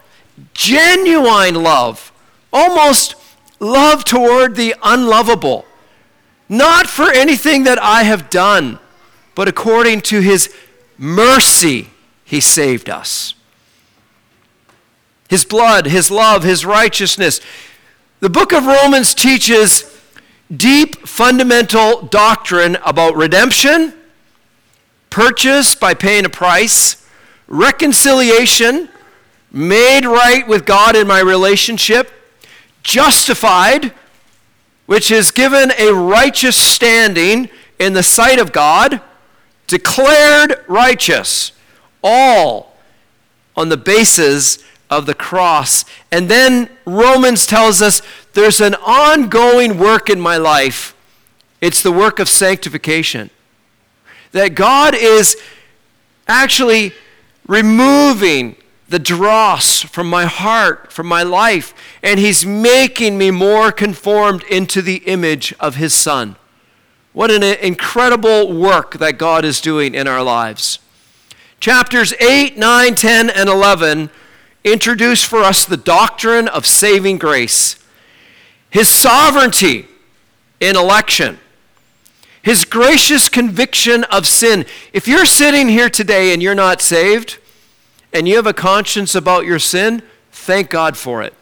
genuine 0.54 1.56
love, 1.56 2.14
almost 2.52 3.16
love 3.60 4.06
toward 4.06 4.56
the 4.56 4.76
unlovable, 4.82 5.66
not 6.48 6.88
for 6.88 7.12
anything 7.12 7.64
that 7.64 7.82
I 7.82 8.04
have 8.04 8.30
done, 8.30 8.80
but 9.36 9.50
according 9.50 10.02
to 10.02 10.22
his 10.22 10.54
mercy, 10.98 11.90
he 12.24 12.40
saved 12.40 12.90
us. 12.90 13.36
His 15.30 15.44
blood, 15.44 15.88
his 15.88 16.10
love, 16.10 16.44
his 16.44 16.66
righteousness. 16.66 17.42
The 18.22 18.30
book 18.30 18.54
of 18.54 18.66
Romans 18.66 19.14
teaches 19.14 19.93
deep 20.56 21.08
fundamental 21.08 22.02
doctrine 22.04 22.78
about 22.86 23.16
redemption, 23.16 23.94
purchase 25.10 25.76
by 25.76 25.94
paying 25.94 26.26
a 26.26 26.30
price, 26.30 27.08
reconciliation, 27.48 28.90
made 29.52 30.06
right 30.06 30.48
with 30.48 30.66
God 30.66 30.96
in 30.96 31.08
my 31.08 31.20
relationship, 31.20 32.12
justified, 32.82 33.94
which 34.86 35.12
is 35.12 35.32
given 35.32 35.72
a 35.78 35.92
righteous 35.92 36.58
standing 36.58 37.50
in 37.80 37.94
the 37.94 38.04
sight 38.04 38.40
of 38.40 38.52
God, 38.52 39.02
declared 39.68 40.64
righteous, 40.68 41.52
all 42.04 42.76
on 43.56 43.70
the 43.70 43.78
basis 43.78 44.60
of 44.90 45.06
the 45.06 45.14
cross. 45.14 45.86
And 46.12 46.30
then 46.30 46.70
Romans 46.86 47.46
tells 47.46 47.82
us 47.82 48.02
there's 48.34 48.62
an 48.62 48.76
ongoing 48.76 49.78
work 49.78 50.10
in 50.10 50.20
my 50.20 50.38
life. 50.38 50.96
It's 51.62 51.82
the 51.82 51.92
work 51.92 52.20
of 52.20 52.28
sanctification. 52.28 53.30
That 54.32 54.56
God 54.56 54.96
is 54.96 55.38
actually 56.28 56.94
removing 57.48 58.56
the 58.90 59.00
dross 59.00 59.82
from 59.82 60.10
my 60.10 60.26
heart, 60.26 60.92
from 60.92 61.08
my 61.08 61.24
life, 61.24 61.74
and 62.02 62.20
He's 62.20 62.46
making 62.46 63.18
me 63.18 63.32
more 63.32 63.72
conformed 63.72 64.44
into 64.44 64.82
the 64.82 64.98
image 65.06 65.54
of 65.60 65.76
His 65.76 65.94
Son. 65.94 66.36
What 67.14 67.32
an 67.32 67.44
incredible 67.44 68.52
work 68.52 68.98
that 68.98 69.18
God 69.18 69.46
is 69.46 69.62
doing 69.62 69.94
in 69.94 70.08
our 70.08 70.24
lives. 70.24 70.80
Chapters 71.60 72.14
8, 72.20 72.58
9, 72.58 72.96
10, 72.96 73.30
and 73.30 73.48
11 73.48 74.10
introduce 74.64 75.24
for 75.24 75.40
us 75.40 75.66
the 75.66 75.78
doctrine 75.78 76.48
of 76.48 76.66
saving 76.66 77.18
grace, 77.18 77.76
His 78.74 78.88
sovereignty 78.88 79.88
in 80.60 80.76
election, 80.76 81.38
His 82.42 82.66
gracious 82.66 83.30
conviction 83.30 84.04
of 84.06 84.26
sin. 84.26 84.66
If 84.94 85.08
you're 85.08 85.28
sitting 85.28 85.70
here 85.70 85.92
today 85.92 86.34
and 86.34 86.42
you're 86.42 86.56
not 86.56 86.82
saved, 86.82 87.38
and 88.12 88.28
you 88.28 88.36
have 88.36 88.48
a 88.48 88.54
conscience 88.54 89.14
about 89.14 89.46
your 89.46 89.60
sin, 89.60 90.02
thank 90.32 90.72
God 90.72 90.98
for 90.98 91.22
it. 91.22 91.36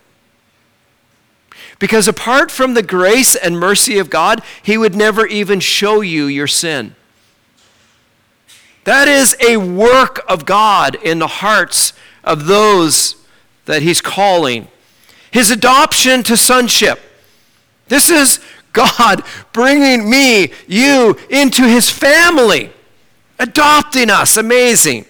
Because 1.80 2.06
apart 2.06 2.52
from 2.52 2.74
the 2.74 2.84
grace 2.84 3.34
and 3.34 3.58
mercy 3.58 3.98
of 3.98 4.10
God, 4.10 4.42
He 4.62 4.78
would 4.78 4.94
never 4.94 5.26
even 5.26 5.62
show 5.62 6.02
you 6.02 6.26
your 6.26 6.48
sin. 6.48 6.96
That 8.84 9.08
is 9.08 9.38
a 9.40 9.56
work 9.56 10.22
of 10.28 10.46
God 10.46 10.96
in 10.96 11.20
the 11.20 11.28
hearts 11.28 11.94
of 12.26 12.48
those 12.48 13.16
that 13.68 13.84
He's 13.84 14.02
calling. 14.02 14.68
His 15.32 15.50
adoption 15.50 16.24
to 16.24 16.36
sonship. 16.36 17.00
This 17.92 18.10
is 18.10 18.40
God 18.72 19.22
bringing 19.52 20.10
me, 20.10 20.54
you, 20.66 21.18
into 21.30 21.64
His 21.64 21.90
family, 21.90 22.72
adopting 23.38 24.10
us. 24.10 24.38
Amazing. 24.38 25.06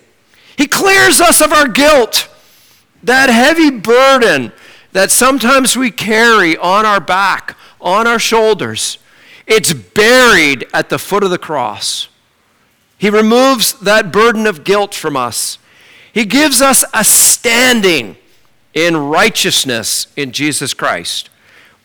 He 0.58 0.66
clears 0.66 1.22
us 1.22 1.42
of 1.42 1.54
our 1.54 1.68
guilt, 1.68 2.28
that 3.04 3.30
heavy 3.30 3.70
burden 3.70 4.52
that 4.94 5.12
sometimes 5.12 5.78
we 5.78 5.92
carry 5.92 6.58
on 6.58 6.88
our 6.88 7.00
back, 7.00 7.56
on 7.80 8.08
our 8.08 8.18
shoulders, 8.18 8.98
it's 9.46 9.74
buried 9.74 10.66
at 10.74 10.90
the 10.90 10.98
foot 10.98 11.24
of 11.24 11.30
the 11.30 11.38
cross. 11.38 12.08
He 12.98 13.12
removes 13.12 13.74
that 13.74 14.12
burden 14.12 14.48
of 14.48 14.64
guilt 14.64 14.96
from 14.96 15.16
us. 15.16 15.60
He 16.12 16.26
gives 16.26 16.64
us 16.64 16.84
a 16.96 17.04
standing 17.04 18.18
in 18.74 18.98
righteousness 18.98 20.08
in 20.16 20.32
Jesus 20.32 20.74
Christ. 20.74 21.30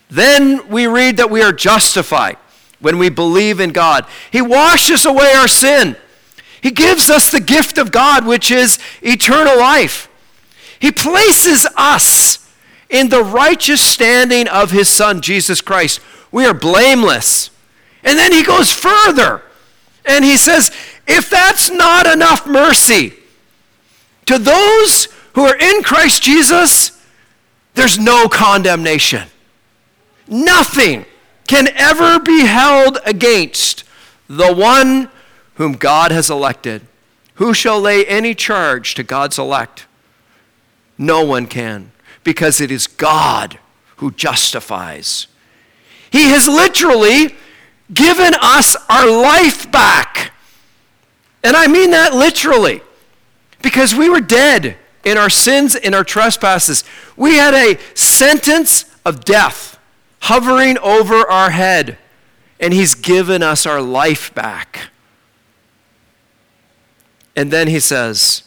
Then 0.08 0.68
we 0.68 0.86
read 0.86 1.16
that 1.16 1.30
we 1.30 1.42
are 1.42 1.52
justified 1.52 2.36
when 2.80 2.98
we 2.98 3.08
believe 3.08 3.60
in 3.60 3.72
God. 3.72 4.06
He 4.30 4.42
washes 4.42 5.04
away 5.04 5.32
our 5.32 5.48
sin. 5.48 5.96
He 6.62 6.70
gives 6.70 7.10
us 7.10 7.30
the 7.30 7.40
gift 7.40 7.78
of 7.78 7.92
God, 7.92 8.26
which 8.26 8.50
is 8.50 8.78
eternal 9.02 9.58
life. 9.58 10.08
He 10.78 10.92
places 10.92 11.66
us 11.76 12.50
in 12.88 13.08
the 13.08 13.22
righteous 13.22 13.80
standing 13.80 14.48
of 14.48 14.70
his 14.70 14.88
Son, 14.88 15.20
Jesus 15.20 15.60
Christ. 15.60 16.00
We 16.30 16.44
are 16.44 16.54
blameless. 16.54 17.50
And 18.04 18.18
then 18.18 18.32
he 18.32 18.42
goes 18.42 18.72
further 18.72 19.42
and 20.04 20.24
he 20.24 20.36
says, 20.36 20.70
if 21.06 21.30
that's 21.30 21.70
not 21.70 22.06
enough 22.06 22.46
mercy, 22.46 23.14
to 24.26 24.38
those 24.38 25.08
who 25.34 25.42
are 25.42 25.56
in 25.56 25.82
Christ 25.82 26.22
Jesus, 26.22 27.00
there's 27.74 27.98
no 27.98 28.28
condemnation. 28.28 29.28
Nothing 30.28 31.06
can 31.46 31.68
ever 31.74 32.18
be 32.18 32.44
held 32.46 32.98
against 33.04 33.84
the 34.28 34.52
one 34.52 35.10
whom 35.54 35.72
God 35.72 36.10
has 36.10 36.30
elected. 36.30 36.86
Who 37.34 37.54
shall 37.54 37.80
lay 37.80 38.04
any 38.06 38.34
charge 38.34 38.94
to 38.94 39.02
God's 39.02 39.38
elect? 39.38 39.86
No 40.98 41.24
one 41.24 41.46
can 41.46 41.92
because 42.24 42.60
it 42.60 42.70
is 42.70 42.86
God 42.86 43.58
who 43.96 44.10
justifies. 44.10 45.26
He 46.10 46.30
has 46.30 46.48
literally 46.48 47.34
given 47.92 48.34
us 48.40 48.76
our 48.88 49.08
life 49.08 49.70
back. 49.70 50.32
And 51.44 51.56
I 51.56 51.66
mean 51.66 51.90
that 51.90 52.14
literally 52.14 52.80
because 53.62 53.94
we 53.94 54.08
were 54.08 54.20
dead 54.20 54.76
in 55.04 55.16
our 55.16 55.30
sins, 55.30 55.74
in 55.74 55.94
our 55.94 56.04
trespasses. 56.04 56.82
We 57.16 57.36
had 57.36 57.54
a 57.54 57.78
sentence 57.94 58.84
of 59.04 59.24
death 59.24 59.75
hovering 60.26 60.78
over 60.78 61.16
our 61.28 61.50
head, 61.50 61.98
and 62.58 62.72
He's 62.72 62.94
given 62.94 63.42
us 63.42 63.66
our 63.66 63.80
life 63.80 64.34
back. 64.34 64.90
And 67.34 67.52
then 67.52 67.68
He 67.68 67.80
says, 67.80 68.42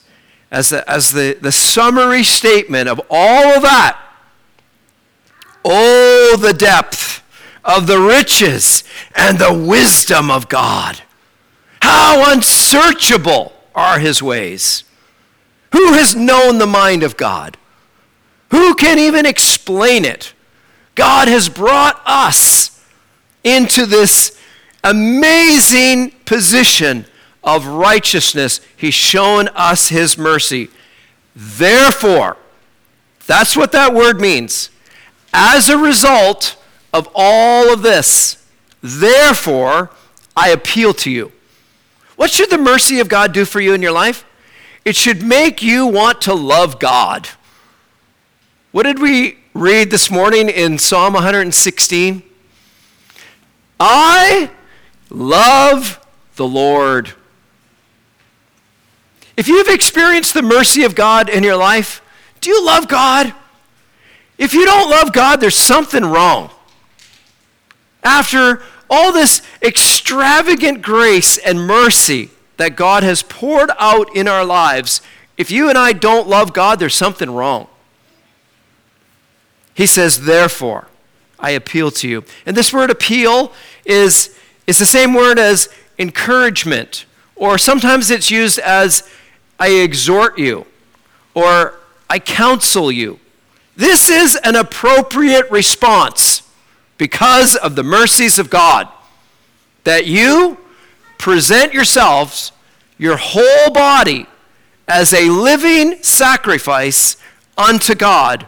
as 0.52 0.70
the, 0.70 0.90
as 0.90 1.12
the, 1.12 1.38
the 1.40 1.52
summary 1.52 2.24
statement 2.24 2.90
of 2.90 3.00
all 3.10 3.56
of 3.56 3.62
that. 3.62 4.00
Oh, 5.64 6.38
the 6.40 6.54
depth 6.54 7.24
of 7.64 7.88
the 7.88 8.00
riches 8.00 8.84
and 9.16 9.38
the 9.38 9.54
wisdom 9.54 10.32
of 10.32 10.50
God. 10.50 11.02
How 11.82 12.32
unsearchable 12.32 13.54
are 13.76 14.00
his 14.00 14.22
ways. 14.22 14.84
Who 15.72 15.94
has 15.94 16.16
known 16.16 16.58
the 16.58 16.68
mind 16.68 17.04
of 17.04 17.16
God? 17.16 17.58
Who 18.52 18.74
can 18.76 18.98
even 18.98 19.26
explain 19.26 20.04
it? 20.04 20.34
God 21.00 21.30
has 21.30 21.48
brought 21.48 22.02
us 22.06 22.86
into 23.46 23.86
this 23.86 24.38
amazing 24.84 26.12
position 26.26 27.06
of 27.42 27.66
righteousness, 27.66 28.60
he's 28.76 28.96
shown 28.96 29.48
us 29.56 29.88
his 29.88 30.18
mercy. 30.18 30.70
Therefore, 31.34 32.36
that's 33.28 33.56
what 33.56 33.72
that 33.72 33.94
word 33.94 34.20
means. 34.20 34.72
As 35.32 35.70
a 35.70 35.78
result 35.78 36.58
of 36.92 37.08
all 37.16 37.72
of 37.72 37.82
this, 37.82 38.46
therefore, 38.82 39.92
I 40.36 40.50
appeal 40.50 40.94
to 40.96 41.10
you. 41.10 41.32
What 42.18 42.30
should 42.30 42.50
the 42.50 42.58
mercy 42.58 43.00
of 43.00 43.08
God 43.08 43.32
do 43.32 43.46
for 43.46 43.62
you 43.62 43.74
in 43.74 43.82
your 43.82 43.94
life? 43.94 44.26
It 44.84 44.98
should 44.98 45.24
make 45.24 45.64
you 45.64 45.88
want 45.88 46.20
to 46.24 46.34
love 46.34 46.78
God. 46.78 47.30
What 48.74 48.84
did 48.84 49.00
we 49.00 49.39
read 49.54 49.92
this 49.92 50.10
morning 50.12 50.50
in 50.50 50.78
Psalm 50.78 51.14
116? 51.14 52.24
I 53.80 54.52
love 55.10 56.06
the 56.36 56.48
Lord. 56.48 57.14
If 59.36 59.48
you've 59.48 59.70
experienced 59.70 60.34
the 60.34 60.42
mercy 60.42 60.84
of 60.84 60.96
God 60.96 61.30
in 61.30 61.44
your 61.44 61.56
life, 61.56 62.02
do 62.42 62.50
you 62.50 62.66
love 62.66 62.88
God? 62.88 63.34
If 64.38 64.54
you 64.54 64.66
don't 64.66 64.90
love 64.90 65.14
God, 65.14 65.42
there's 65.42 65.58
something 65.58 66.04
wrong. 66.06 66.50
After 68.04 68.62
all 68.90 69.12
this 69.12 69.42
extravagant 69.62 70.82
grace 70.82 71.38
and 71.38 71.66
mercy 71.66 72.30
that 72.58 72.76
God 72.76 73.04
has 73.04 73.24
poured 73.24 73.72
out 73.80 74.16
in 74.16 74.28
our 74.28 74.46
lives, 74.46 75.02
if 75.38 75.52
you 75.52 75.70
and 75.70 75.78
I 75.78 75.94
don't 75.94 76.28
love 76.28 76.54
God, 76.54 76.80
there's 76.80 76.96
something 76.96 77.32
wrong. 77.32 77.68
He 79.80 79.88
says, 79.88 80.26
therefore, 80.26 80.90
I 81.40 81.52
appeal 81.52 81.90
to 81.90 82.10
you. 82.10 82.26
And 82.46 82.58
this 82.58 82.74
word 82.74 82.90
appeal 82.90 83.54
is, 83.86 84.38
is 84.68 84.78
the 84.78 84.86
same 84.86 85.14
word 85.14 85.40
as 85.40 85.70
encouragement, 85.98 87.06
or 87.38 87.58
sometimes 87.58 88.12
it's 88.12 88.30
used 88.30 88.60
as 88.60 89.10
I 89.58 89.70
exhort 89.70 90.38
you, 90.38 90.66
or 91.34 91.76
I 92.10 92.20
counsel 92.20 92.92
you. 92.92 93.22
This 93.78 94.10
is 94.10 94.38
an 94.44 94.58
appropriate 94.58 95.50
response 95.50 96.44
because 96.98 97.56
of 97.56 97.78
the 97.78 97.84
mercies 97.84 98.38
of 98.38 98.50
God, 98.50 98.90
that 99.86 100.06
you 100.06 100.58
present 101.18 101.74
yourselves, 101.74 102.52
your 102.98 103.16
whole 103.16 103.72
body, 103.72 104.28
as 104.90 105.14
a 105.14 105.30
living 105.30 106.04
sacrifice 106.04 107.16
unto 107.58 107.96
God, 107.96 108.46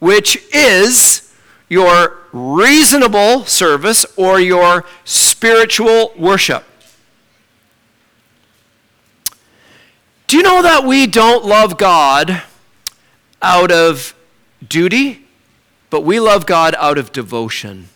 which 0.00 0.42
is 0.52 1.32
your 1.68 2.18
reasonable 2.32 3.44
service 3.44 4.04
or 4.16 4.40
your 4.40 4.84
spiritual 5.04 6.12
worship. 6.18 6.64
Do 10.26 10.36
you 10.36 10.42
know 10.42 10.62
that 10.62 10.84
we 10.84 11.06
don't 11.06 11.44
love 11.44 11.76
God 11.76 12.42
out 13.42 13.72
of 13.72 14.14
duty, 14.66 15.26
but 15.90 16.02
we 16.02 16.20
love 16.20 16.46
God 16.46 16.74
out 16.78 16.98
of 16.98 17.12
devotion? 17.12 17.88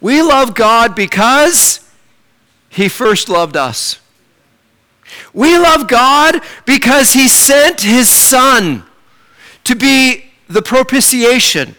We 0.00 0.22
love 0.22 0.54
God 0.54 0.94
because 0.94 1.90
He 2.68 2.88
first 2.88 3.28
loved 3.28 3.56
us. 3.56 3.98
We 5.32 5.58
love 5.58 5.88
God 5.88 6.42
because 6.64 7.12
He 7.12 7.28
sent 7.28 7.80
His 7.80 8.08
Son 8.08 8.84
to 9.64 9.74
be 9.74 10.29
the 10.50 10.60
propitiation 10.62 11.76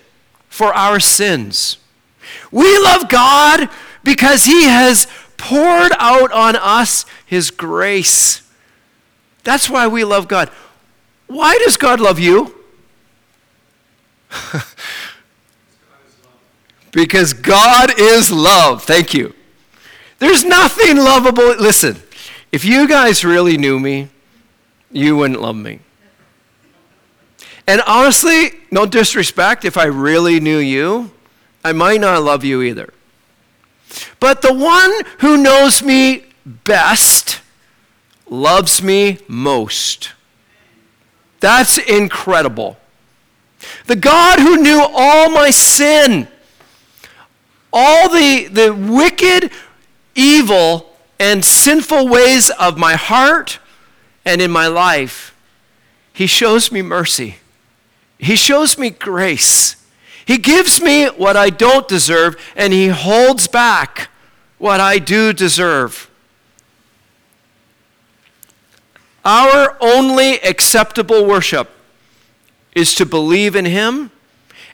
for 0.48 0.74
our 0.74 1.00
sins. 1.00 1.78
We 2.52 2.80
love 2.80 3.10
God 3.10 3.70
because 4.04 4.46
He 4.46 4.64
has 4.64 5.08
poured 5.38 5.92
out 6.00 6.32
on 6.32 6.56
us 6.56 7.06
His 7.26 7.52
grace. 7.52 8.42
That's 9.44 9.70
why 9.70 9.88
we 9.88 10.06
love 10.06 10.28
God. 10.28 10.50
Why 11.28 11.58
does 11.64 11.76
God 11.76 12.00
love 12.00 12.18
you? 12.18 12.56
because 16.92 17.34
God 17.34 17.92
is 17.98 18.32
love. 18.32 18.84
Thank 18.84 19.14
you. 19.14 19.34
There's 20.20 20.46
nothing 20.46 20.96
lovable. 20.98 21.56
Listen, 21.58 21.98
if 22.52 22.64
you 22.64 22.88
guys 22.88 23.26
really 23.26 23.58
knew 23.58 23.80
me, 23.80 24.08
you 24.92 25.18
wouldn't 25.18 25.42
love 25.42 25.56
me. 25.58 25.80
And 27.68 27.82
honestly, 27.88 28.54
no 28.72 28.86
disrespect, 28.86 29.66
if 29.66 29.78
I 29.78 29.86
really 29.86 30.40
knew 30.40 30.58
you, 30.58 31.12
I 31.64 31.74
might 31.74 32.02
not 32.02 32.24
love 32.24 32.44
you 32.44 32.62
either. 32.62 32.94
But 34.20 34.42
the 34.42 34.54
one 34.54 34.92
who 35.20 35.38
knows 35.38 35.82
me 35.82 36.26
best 36.46 37.42
loves 38.30 38.82
me 38.82 39.20
most. 39.28 40.14
That's 41.40 41.78
incredible. 41.78 42.78
The 43.86 43.96
God 43.96 44.40
who 44.40 44.58
knew 44.58 44.82
all 44.82 45.30
my 45.30 45.50
sin, 45.52 46.28
all 47.72 48.10
the, 48.10 48.48
the 48.48 48.74
wicked, 48.74 49.52
evil, 50.16 50.96
and 51.20 51.46
sinful 51.46 52.08
ways 52.08 52.50
of 52.52 52.78
my 52.78 52.96
heart 52.96 53.60
and 54.26 54.42
in 54.42 54.50
my 54.50 54.68
life, 54.68 55.36
He 56.14 56.26
shows 56.26 56.72
me 56.72 56.82
mercy. 56.82 57.38
He 58.22 58.36
shows 58.36 58.78
me 58.78 58.92
grace. 58.92 59.76
He 60.26 60.38
gives 60.38 60.80
me 60.80 61.08
what 61.08 61.36
I 61.36 61.50
don't 61.50 61.88
deserve, 61.88 62.38
and 62.56 62.72
He 62.72 62.88
holds 62.88 63.48
back 63.48 64.10
what 64.60 64.80
I 64.80 65.00
do 65.00 65.34
deserve. 65.34 66.08
Our 69.26 69.76
only 69.82 70.40
acceptable 70.42 71.26
worship 71.26 71.72
is 72.76 72.94
to 72.96 73.08
believe 73.08 73.56
in 73.56 73.66
Him 73.66 74.12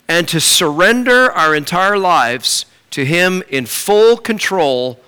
and 0.10 0.27
to 0.27 0.41
surrender 0.41 1.31
our 1.31 1.55
entire 1.55 1.97
lives 1.97 2.65
to 2.91 3.05
Him 3.05 3.43
in 3.47 3.65
full 3.65 4.17
control 4.17 4.99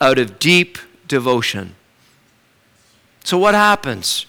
out 0.00 0.18
of 0.18 0.38
deep 0.38 0.78
devotion. 1.08 1.74
So, 3.24 3.36
what 3.36 3.54
happens? 3.54 4.26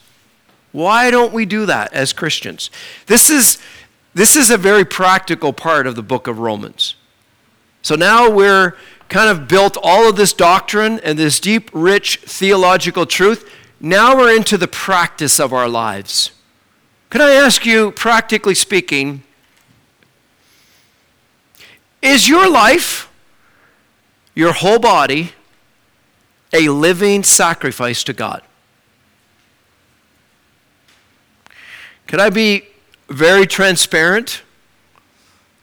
Why 0.71 1.11
don't 1.11 1.33
we 1.33 1.45
do 1.45 1.65
that 1.65 1.93
as 1.93 2.13
Christians? 2.13 2.69
This 3.07 3.29
is, 3.29 3.57
this 4.13 4.35
is 4.35 4.49
a 4.49 4.57
very 4.57 4.85
practical 4.85 5.53
part 5.53 5.87
of 5.87 5.95
the 5.95 6.03
book 6.03 6.27
of 6.27 6.39
Romans. 6.39 6.95
So 7.81 7.95
now 7.95 8.29
we're 8.29 8.75
kind 9.09 9.29
of 9.29 9.47
built 9.47 9.77
all 9.81 10.09
of 10.09 10.15
this 10.15 10.33
doctrine 10.33 10.99
and 10.99 11.19
this 11.19 11.39
deep, 11.39 11.69
rich 11.73 12.17
theological 12.25 13.05
truth. 13.05 13.49
Now 13.79 14.15
we're 14.15 14.35
into 14.35 14.57
the 14.57 14.67
practice 14.67 15.39
of 15.39 15.51
our 15.51 15.67
lives. 15.67 16.31
Can 17.09 17.21
I 17.21 17.31
ask 17.31 17.65
you, 17.65 17.91
practically 17.91 18.55
speaking, 18.55 19.23
is 22.01 22.29
your 22.29 22.49
life, 22.49 23.11
your 24.33 24.53
whole 24.53 24.79
body, 24.79 25.33
a 26.53 26.69
living 26.69 27.23
sacrifice 27.23 28.03
to 28.05 28.13
God. 28.13 28.41
Can 32.11 32.19
I 32.19 32.29
be 32.29 32.63
very 33.07 33.47
transparent? 33.47 34.41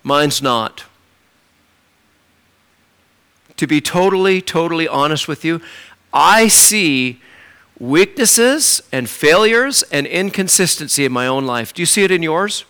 Mine's 0.03 0.41
not. 0.41 0.85
To 3.59 3.67
be 3.67 3.83
totally, 3.83 4.41
totally 4.41 4.89
honest 4.89 5.29
with 5.29 5.45
you, 5.45 5.61
I 6.11 6.49
see 6.49 7.21
weaknesses 7.79 8.81
and 8.91 9.11
failures 9.11 9.83
and 9.93 10.07
inconsistency 10.07 11.05
in 11.05 11.13
my 11.13 11.27
own 11.27 11.45
life. 11.45 11.75
Do 11.75 11.83
you 11.83 11.87
see 11.87 12.03
it 12.03 12.11
in 12.11 12.23
yours? 12.23 12.65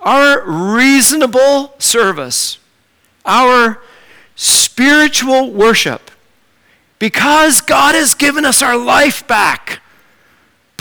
Our 0.00 0.42
reasonable 0.74 1.74
service, 1.78 2.56
our 3.26 3.82
spiritual 4.34 5.50
worship. 5.50 6.10
Because 6.98 7.60
God 7.60 7.94
has 7.94 8.14
given 8.14 8.46
us 8.46 8.62
our 8.62 8.78
life 8.78 9.28
back, 9.28 9.81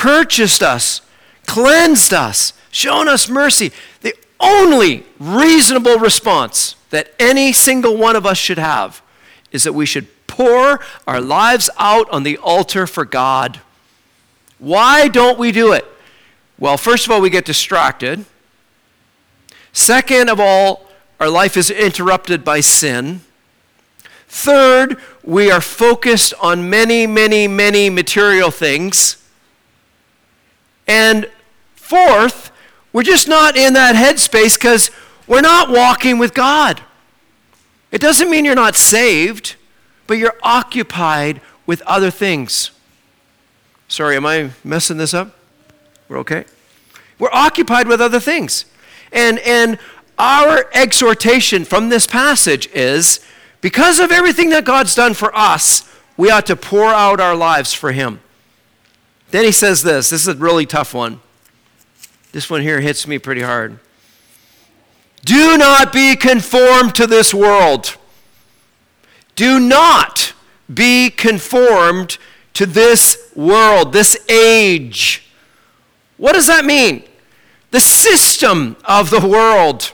purchased 0.02 0.64
us, 0.64 1.02
cleansed 1.46 2.12
us, 2.12 2.54
shown 2.72 3.08
us 3.08 3.30
mercy, 3.30 3.72
the 4.02 4.16
only 4.40 5.06
reasonable 5.20 6.00
response 6.00 6.76
that 6.90 7.14
any 7.20 7.54
single 7.54 7.96
one 7.96 8.16
of 8.16 8.26
us 8.26 8.40
should 8.40 8.58
have 8.58 9.04
is 9.52 9.64
that 9.64 9.74
we 9.74 9.86
should 9.86 10.08
pour 10.26 10.80
our 11.06 11.22
lives 11.22 11.70
out 11.78 12.10
on 12.10 12.24
the 12.24 12.36
altar 12.40 12.88
for 12.88 13.06
God. 13.06 13.62
Why 14.58 15.08
don't 15.08 15.38
we 15.38 15.52
do 15.52 15.72
it? 15.72 15.86
Well, 16.58 16.78
first 16.78 17.06
of 17.06 17.12
all, 17.12 17.22
we 17.22 17.30
get 17.30 17.46
distracted. 17.46 18.26
Second 19.72 20.32
of 20.32 20.40
all, 20.40 20.88
our 21.20 21.30
life 21.30 21.56
is 21.56 21.70
interrupted 21.70 22.44
by 22.44 22.62
sin. 22.62 23.22
Third, 24.28 24.98
we 25.24 25.52
are 25.52 25.62
focused 25.62 26.34
on 26.42 26.72
many, 26.72 27.06
many, 27.06 27.48
many 27.48 27.92
material 27.92 28.50
things. 28.50 29.21
And 30.88 31.30
fourth, 31.76 32.52
we're 32.94 33.04
just 33.04 33.28
not 33.28 33.56
in 33.56 33.74
that 33.74 33.96
headspace 33.96 34.56
because 34.56 34.92
we're 35.28 35.42
not 35.42 35.70
walking 35.70 36.18
with 36.18 36.34
God. 36.34 36.82
It 37.92 38.02
doesn't 38.02 38.30
mean 38.30 38.46
you're 38.46 38.56
not 38.56 38.76
saved, 38.76 39.56
but 40.08 40.18
you're 40.18 40.36
occupied 40.44 41.42
with 41.66 41.82
other 41.84 42.12
things. 42.12 42.72
Sorry, 43.88 44.16
am 44.16 44.26
I 44.26 44.52
messing 44.64 44.98
this 44.98 45.14
up? 45.14 45.36
We're 46.08 46.20
okay? 46.20 46.46
We're 47.20 47.30
occupied 47.32 47.88
with 47.88 48.02
other 48.02 48.20
things. 48.20 48.66
And, 49.12 49.40
and 49.40 49.78
our 50.18 50.70
exhortation 50.74 51.66
from 51.66 51.90
this 51.90 52.08
passage 52.08 52.68
is 52.74 53.20
because 53.60 54.00
of 54.00 54.12
everything 54.12 54.50
that 54.50 54.66
God's 54.66 54.96
done 54.96 55.14
for 55.14 55.36
us, 55.36 55.90
we 56.18 56.30
ought 56.30 56.46
to 56.48 56.56
pour 56.56 56.86
out 56.86 57.20
our 57.20 57.36
lives 57.36 57.74
for 57.74 57.92
Him. 57.92 58.22
Then 59.32 59.46
he 59.46 59.52
says 59.52 59.84
this 59.84 60.10
this 60.10 60.22
is 60.22 60.28
a 60.28 60.36
really 60.36 60.66
tough 60.66 60.94
one. 60.94 61.22
This 62.32 62.50
one 62.50 62.62
here 62.62 62.82
hits 62.82 63.08
me 63.08 63.18
pretty 63.18 63.42
hard. 63.42 63.80
Do 65.24 65.58
not 65.58 65.94
be 65.94 66.16
conformed 66.16 66.96
to 66.96 67.08
this 67.08 67.34
world. 67.34 67.98
Do 69.36 69.60
not 69.60 70.34
be 70.74 71.10
conformed 71.10 72.18
to 72.54 72.66
this 72.66 73.32
world, 73.36 73.94
this 73.94 74.18
age. 74.30 75.30
What 76.18 76.34
does 76.34 76.48
that 76.48 76.66
mean? 76.66 77.04
The 77.72 77.80
system 77.80 78.76
of 78.84 79.10
the 79.10 79.26
world, 79.26 79.94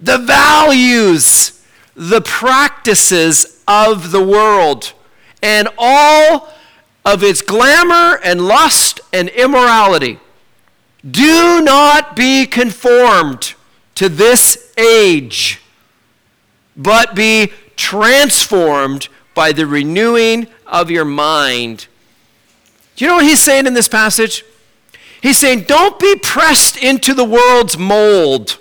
the 0.00 0.18
values, 0.18 1.64
the 1.94 2.20
practices 2.20 3.62
of 3.68 4.10
the 4.10 4.22
world 4.22 4.92
and 5.42 5.68
all 5.78 6.52
of 7.04 7.22
its 7.22 7.42
glamour 7.42 8.18
and 8.22 8.46
lust 8.46 9.00
and 9.12 9.28
immorality. 9.30 10.18
Do 11.08 11.62
not 11.62 12.14
be 12.14 12.46
conformed 12.46 13.54
to 13.94 14.08
this 14.08 14.72
age, 14.76 15.60
but 16.76 17.14
be 17.14 17.52
transformed 17.76 19.08
by 19.34 19.52
the 19.52 19.66
renewing 19.66 20.46
of 20.66 20.90
your 20.90 21.04
mind. 21.04 21.86
Do 22.96 23.04
you 23.04 23.10
know 23.10 23.16
what 23.16 23.24
he's 23.24 23.40
saying 23.40 23.66
in 23.66 23.74
this 23.74 23.88
passage? 23.88 24.44
He's 25.22 25.38
saying, 25.38 25.62
don't 25.62 25.98
be 25.98 26.16
pressed 26.16 26.76
into 26.76 27.14
the 27.14 27.24
world's 27.24 27.78
mold. 27.78 28.58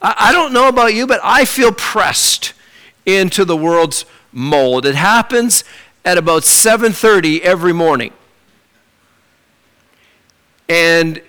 I, 0.00 0.14
I 0.18 0.32
don't 0.32 0.52
know 0.52 0.68
about 0.68 0.94
you, 0.94 1.06
but 1.06 1.20
I 1.22 1.44
feel 1.44 1.72
pressed 1.72 2.52
into 3.06 3.44
the 3.44 3.56
world's 3.56 4.04
mold. 4.32 4.86
It 4.86 4.94
happens 4.94 5.64
at 6.04 6.18
about 6.18 6.44
7:30 6.44 7.42
every 7.42 7.72
morning. 7.72 8.12
And 10.68 11.20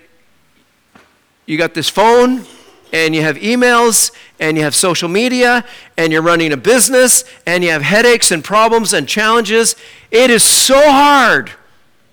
you 1.46 1.58
got 1.58 1.74
this 1.74 1.88
phone 1.88 2.46
and 2.92 3.14
you 3.14 3.22
have 3.22 3.36
emails 3.36 4.10
and 4.40 4.56
you 4.56 4.62
have 4.62 4.74
social 4.74 5.08
media 5.08 5.64
and 5.96 6.12
you're 6.12 6.22
running 6.22 6.52
a 6.52 6.56
business 6.56 7.24
and 7.46 7.62
you 7.62 7.70
have 7.70 7.82
headaches 7.82 8.30
and 8.30 8.42
problems 8.42 8.92
and 8.92 9.06
challenges. 9.06 9.76
It 10.10 10.30
is 10.30 10.42
so 10.42 10.90
hard 10.90 11.50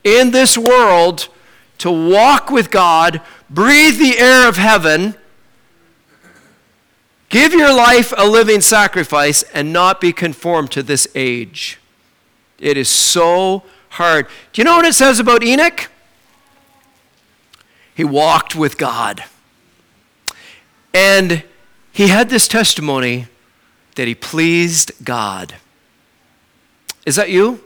in 0.03 0.31
this 0.31 0.57
world 0.57 1.29
to 1.77 1.91
walk 1.91 2.49
with 2.49 2.69
God, 2.69 3.21
breathe 3.49 3.97
the 3.97 4.17
air 4.17 4.47
of 4.47 4.57
heaven, 4.57 5.15
give 7.31 7.53
your 7.53 7.73
life 7.73 8.13
a 8.15 8.27
living 8.27 8.61
sacrifice, 8.61 9.41
and 9.53 9.73
not 9.73 9.99
be 9.99 10.13
conformed 10.13 10.69
to 10.71 10.83
this 10.83 11.07
age. 11.15 11.79
It 12.59 12.77
is 12.77 12.89
so 12.89 13.63
hard. 13.89 14.27
Do 14.53 14.61
you 14.61 14.65
know 14.65 14.75
what 14.75 14.85
it 14.85 14.93
says 14.93 15.19
about 15.19 15.43
Enoch? 15.43 15.89
He 17.95 18.03
walked 18.03 18.55
with 18.55 18.77
God. 18.77 19.23
And 20.93 21.43
he 21.91 22.09
had 22.09 22.29
this 22.29 22.47
testimony 22.47 23.27
that 23.95 24.07
he 24.07 24.15
pleased 24.15 24.91
God. 25.03 25.55
Is 27.05 27.15
that 27.15 27.29
you? 27.29 27.63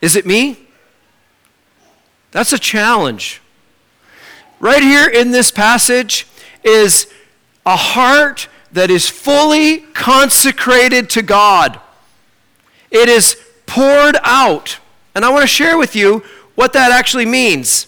Is 0.00 0.14
it 0.14 0.26
me? 0.26 0.58
That's 2.30 2.52
a 2.52 2.58
challenge. 2.58 3.40
Right 4.60 4.82
here 4.82 5.08
in 5.08 5.30
this 5.30 5.50
passage 5.50 6.26
is 6.62 7.12
a 7.68 7.76
heart 7.76 8.48
that 8.72 8.90
is 8.90 9.10
fully 9.10 9.80
consecrated 9.92 11.10
to 11.10 11.20
God. 11.20 11.78
It 12.90 13.10
is 13.10 13.36
poured 13.66 14.16
out. 14.22 14.78
And 15.14 15.22
I 15.22 15.28
want 15.28 15.42
to 15.42 15.46
share 15.46 15.76
with 15.76 15.94
you 15.94 16.22
what 16.54 16.72
that 16.72 16.92
actually 16.92 17.26
means. 17.26 17.86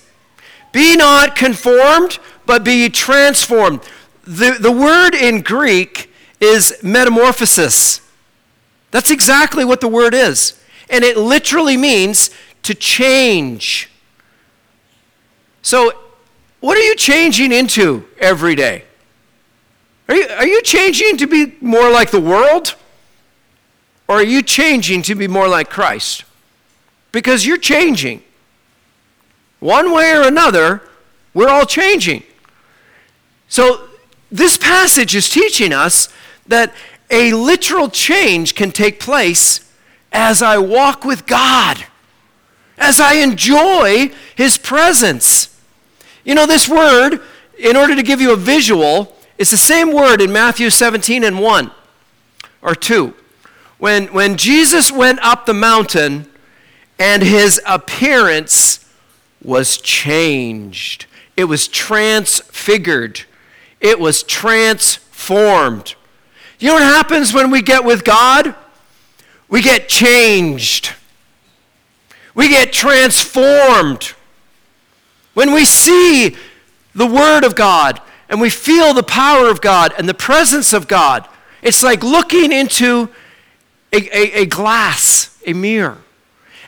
Be 0.72 0.96
not 0.96 1.34
conformed, 1.34 2.18
but 2.44 2.62
be 2.62 2.90
transformed. 2.90 3.80
The, 4.24 4.58
the 4.60 4.70
word 4.70 5.14
in 5.14 5.40
Greek 5.40 6.12
is 6.40 6.78
metamorphosis. 6.82 8.02
That's 8.90 9.10
exactly 9.10 9.64
what 9.64 9.80
the 9.80 9.88
word 9.88 10.12
is. 10.12 10.62
And 10.90 11.04
it 11.04 11.16
literally 11.16 11.78
means 11.78 12.28
to 12.64 12.74
change. 12.74 13.88
So, 15.62 15.92
what 16.60 16.76
are 16.76 16.82
you 16.82 16.94
changing 16.96 17.50
into 17.50 18.06
every 18.18 18.54
day? 18.54 18.84
Are 20.10 20.16
you, 20.16 20.26
are 20.28 20.46
you 20.46 20.60
changing 20.62 21.18
to 21.18 21.28
be 21.28 21.54
more 21.60 21.88
like 21.88 22.10
the 22.10 22.20
world? 22.20 22.74
Or 24.08 24.16
are 24.16 24.24
you 24.24 24.42
changing 24.42 25.02
to 25.02 25.14
be 25.14 25.28
more 25.28 25.46
like 25.46 25.70
Christ? 25.70 26.24
Because 27.12 27.46
you're 27.46 27.56
changing. 27.56 28.24
One 29.60 29.92
way 29.92 30.12
or 30.12 30.22
another, 30.22 30.82
we're 31.32 31.48
all 31.48 31.64
changing. 31.64 32.24
So, 33.48 33.88
this 34.32 34.56
passage 34.56 35.14
is 35.14 35.30
teaching 35.30 35.72
us 35.72 36.08
that 36.48 36.74
a 37.08 37.32
literal 37.32 37.88
change 37.88 38.56
can 38.56 38.72
take 38.72 38.98
place 38.98 39.60
as 40.10 40.42
I 40.42 40.58
walk 40.58 41.04
with 41.04 41.24
God, 41.26 41.86
as 42.76 42.98
I 42.98 43.14
enjoy 43.14 44.10
His 44.34 44.58
presence. 44.58 45.56
You 46.24 46.34
know, 46.34 46.46
this 46.46 46.68
word, 46.68 47.20
in 47.56 47.76
order 47.76 47.94
to 47.94 48.02
give 48.02 48.20
you 48.20 48.32
a 48.32 48.36
visual, 48.36 49.16
it's 49.40 49.50
the 49.50 49.57
same 49.57 49.90
word 49.90 50.20
in 50.20 50.31
Matthew 50.31 50.68
17 50.68 51.24
and 51.24 51.40
1 51.40 51.70
or 52.61 52.74
2. 52.74 53.14
When, 53.79 54.09
when 54.09 54.37
Jesus 54.37 54.92
went 54.92 55.18
up 55.24 55.46
the 55.46 55.55
mountain 55.55 56.26
and 56.98 57.22
his 57.22 57.59
appearance 57.64 58.87
was 59.42 59.79
changed, 59.79 61.07
it 61.38 61.44
was 61.44 61.68
transfigured, 61.68 63.22
it 63.81 63.98
was 63.98 64.22
transformed. 64.22 65.94
You 66.59 66.68
know 66.68 66.74
what 66.74 66.83
happens 66.83 67.33
when 67.33 67.50
we 67.50 67.62
get 67.62 67.83
with 67.83 68.05
God? 68.05 68.55
We 69.48 69.62
get 69.62 69.88
changed. 69.88 70.92
We 72.35 72.50
get 72.50 72.74
transformed. 72.74 74.12
When 75.33 75.55
we 75.55 75.64
see 75.64 76.37
the 76.94 77.07
Word 77.07 77.44
of 77.44 77.55
God 77.55 78.03
and 78.30 78.40
we 78.40 78.48
feel 78.48 78.94
the 78.94 79.02
power 79.02 79.50
of 79.50 79.60
God 79.60 79.92
and 79.98 80.08
the 80.08 80.14
presence 80.14 80.72
of 80.72 80.86
God, 80.86 81.28
it's 81.62 81.82
like 81.82 82.04
looking 82.04 82.52
into 82.52 83.10
a, 83.92 83.96
a, 84.16 84.42
a 84.42 84.46
glass, 84.46 85.36
a 85.44 85.52
mirror. 85.52 85.98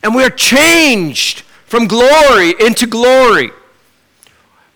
And 0.02 0.14
we're 0.14 0.28
changed 0.28 1.40
from 1.66 1.86
glory 1.86 2.54
into 2.58 2.86
glory. 2.86 3.52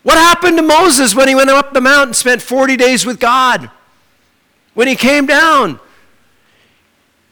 What 0.05 0.17
happened 0.17 0.57
to 0.59 0.63
Moses 0.63 1.17
when 1.17 1.27
he 1.27 1.35
went 1.35 1.51
up 1.51 1.75
the 1.75 1.81
mountain 1.81 2.11
and 2.11 2.17
spent 2.17 2.41
40 2.41 2.77
days 2.77 3.05
with 3.05 3.19
God? 3.19 3.69
When 4.75 4.87
he 4.87 4.95
came 4.95 5.27
down, 5.27 5.81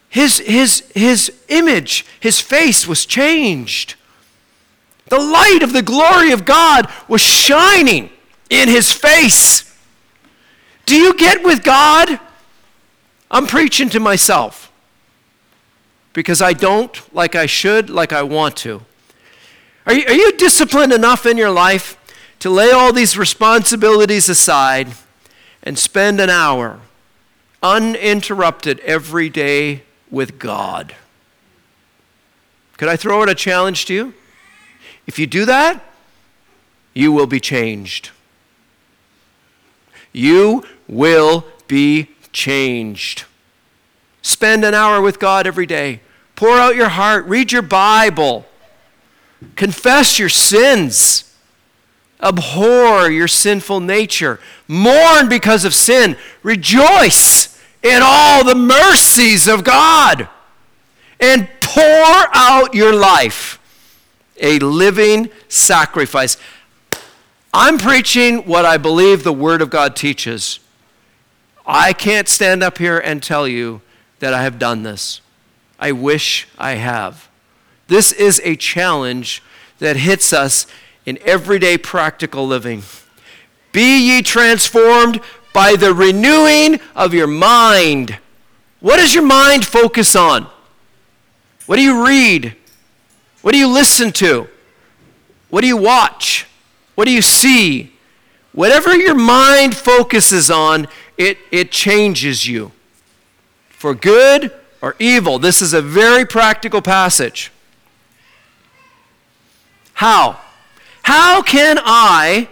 his, 0.09 0.39
his, 0.39 0.81
his 0.95 1.33
image, 1.47 2.05
his 2.19 2.41
face 2.41 2.89
was 2.89 3.07
changed. 3.07 3.95
The 5.07 5.21
light 5.21 5.61
of 5.63 5.73
the 5.73 5.83
glory 5.83 6.33
of 6.33 6.45
God 6.45 6.89
was 7.07 7.21
shining 7.21 8.11
in 8.61 8.69
his 8.69 8.93
face. 8.93 9.65
Do 10.87 10.97
you 10.97 11.15
get 11.15 11.43
with 11.43 11.63
God? 11.63 12.21
I'm 13.31 13.47
preaching 13.47 13.89
to 13.91 14.01
myself 14.01 14.71
because 16.13 16.41
I 16.41 16.53
don't 16.53 17.15
like 17.15 17.35
I 17.35 17.47
should, 17.47 17.91
like 17.91 18.13
I 18.13 18.23
want 18.23 18.57
to. 18.59 18.83
Are 19.87 19.93
you, 19.93 20.07
are 20.07 20.15
you 20.15 20.37
disciplined 20.37 20.93
enough 20.93 21.27
in 21.27 21.37
your 21.37 21.51
life 21.51 21.99
to 22.39 22.51
lay 22.51 22.71
all 22.71 22.93
these 22.93 23.19
responsibilities 23.19 24.29
aside 24.29 24.89
and 25.63 25.79
spend 25.79 26.21
an 26.21 26.31
hour 26.31 26.81
uninterrupted 27.63 28.79
every 28.81 29.29
day 29.29 29.83
with 30.11 30.39
God? 30.39 30.95
Could 32.77 32.89
I 32.89 32.97
throw 32.97 33.23
out 33.23 33.29
a 33.29 33.35
challenge 33.35 33.87
to 33.87 33.95
you? 33.95 34.15
If 35.07 35.19
you 35.19 35.27
do 35.27 35.45
that, 35.45 35.85
you 36.93 37.13
will 37.13 37.27
be 37.27 37.41
changed. 37.41 38.11
You 40.15 40.65
will 40.89 41.45
be 41.69 42.09
changed. 42.33 43.25
Spend 44.23 44.65
an 44.65 44.73
hour 44.73 45.03
with 45.03 45.19
God 45.19 45.47
every 45.47 45.67
day. 45.67 46.01
Pour 46.37 46.57
out 46.57 46.77
your 46.77 46.89
heart. 46.89 47.27
Read 47.27 47.53
your 47.53 47.63
Bible. 47.63 48.47
Confess 49.57 50.19
your 50.19 50.31
sins. 50.31 51.35
Abhor 52.23 53.11
your 53.11 53.29
sinful 53.29 53.81
nature. 53.81 54.41
Mourn 54.67 55.29
because 55.29 55.65
of 55.65 55.75
sin. 55.75 56.17
Rejoice 56.43 57.61
in 57.83 58.01
all 58.03 58.45
the 58.45 58.55
mercies 58.55 59.47
of 59.47 59.63
God. 59.65 60.29
And 61.21 61.49
pour 61.61 61.85
out 62.33 62.75
your 62.75 62.95
life 62.95 63.59
a 64.41 64.59
living 64.59 65.31
sacrifice. 65.49 66.37
I'm 67.57 67.79
preaching 67.79 68.39
what 68.47 68.65
I 68.65 68.79
believe 68.79 69.23
the 69.23 69.33
Word 69.33 69.63
of 69.63 69.71
God 69.71 69.95
teaches. 69.95 70.59
I 71.65 71.93
can't 71.93 72.29
stand 72.29 72.65
up 72.65 72.79
here 72.79 72.99
and 72.99 73.23
tell 73.23 73.47
you 73.47 73.81
that 74.19 74.35
I 74.35 74.43
have 74.43 74.59
done 74.59 74.83
this. 74.83 75.21
I 75.79 75.93
wish 75.93 76.49
I 76.59 76.73
have. 76.73 77.29
This 77.87 78.11
is 78.11 78.41
a 78.43 78.57
challenge 78.57 79.41
that 79.79 79.97
hits 79.97 80.33
us 80.33 80.67
in 81.07 81.17
everyday 81.23 81.79
practical 81.79 82.45
living. 82.45 82.83
Be 83.71 84.01
ye 84.01 84.23
transformed 84.23 85.21
by 85.53 85.77
the 85.77 85.95
renewing 85.95 86.81
of 86.97 87.15
your 87.15 87.29
mind. 87.29 88.19
What 88.81 88.97
does 88.97 89.15
your 89.15 89.25
mind 89.25 89.65
focus 89.65 90.17
on? 90.17 90.49
What 91.67 91.77
do 91.77 91.83
you 91.83 92.05
read? 92.05 92.57
What 93.43 93.53
do 93.53 93.59
you 93.59 93.69
listen 93.69 94.11
to? 94.15 94.49
What 95.51 95.61
do 95.61 95.69
you 95.69 95.77
watch? 95.77 96.49
What 96.95 97.07
do 97.07 97.13
you 97.13 97.23
see? 97.23 97.93
Whatever 98.53 98.95
your 98.97 99.15
mind 99.17 99.77
focuses 99.77 100.51
on, 100.51 100.87
it, 101.19 101.39
it 101.51 101.73
changes 101.73 102.47
you 102.47 102.73
for 103.69 103.95
good 103.95 104.53
or 104.81 104.95
evil. 104.99 105.39
This 105.39 105.61
is 105.61 105.73
a 105.73 105.83
very 105.83 106.25
practical 106.25 106.81
passage. 106.81 107.51
How? 109.95 110.41
How 111.03 111.43
can 111.43 111.79
I 111.85 112.49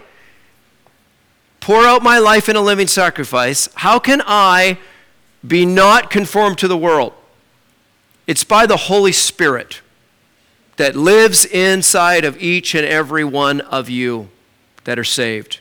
pour 1.59 1.85
out 1.85 2.03
my 2.03 2.19
life 2.19 2.49
in 2.49 2.55
a 2.55 2.61
living 2.61 2.87
sacrifice? 2.87 3.69
How 3.75 3.99
can 3.99 4.21
I 4.25 4.77
be 5.45 5.65
not 5.65 6.09
conformed 6.09 6.57
to 6.59 6.67
the 6.67 6.77
world? 6.77 7.13
It's 8.27 8.43
by 8.43 8.65
the 8.65 8.77
Holy 8.77 9.11
Spirit 9.11 9.81
that 10.77 10.95
lives 10.95 11.45
inside 11.45 12.25
of 12.25 12.41
each 12.41 12.73
and 12.75 12.85
every 12.85 13.23
one 13.23 13.61
of 13.61 13.89
you 13.89 14.29
that 14.83 14.97
are 14.97 15.03
saved 15.03 15.59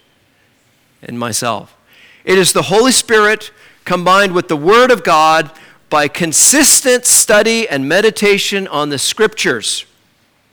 and 1.03 1.19
myself. 1.19 1.77
It 2.25 2.39
is 2.39 2.53
the 2.53 2.63
Holy 2.63 2.93
Spirit 2.93 3.51
combined 3.85 4.33
with 4.33 4.49
the 4.49 4.57
Word 4.57 4.91
of 4.91 5.05
God 5.05 5.51
by 5.91 6.09
consistent 6.09 7.05
study 7.05 7.69
and 7.69 7.89
meditation 7.89 8.67
on 8.69 8.89
the 8.89 8.99
Scriptures. 8.99 9.85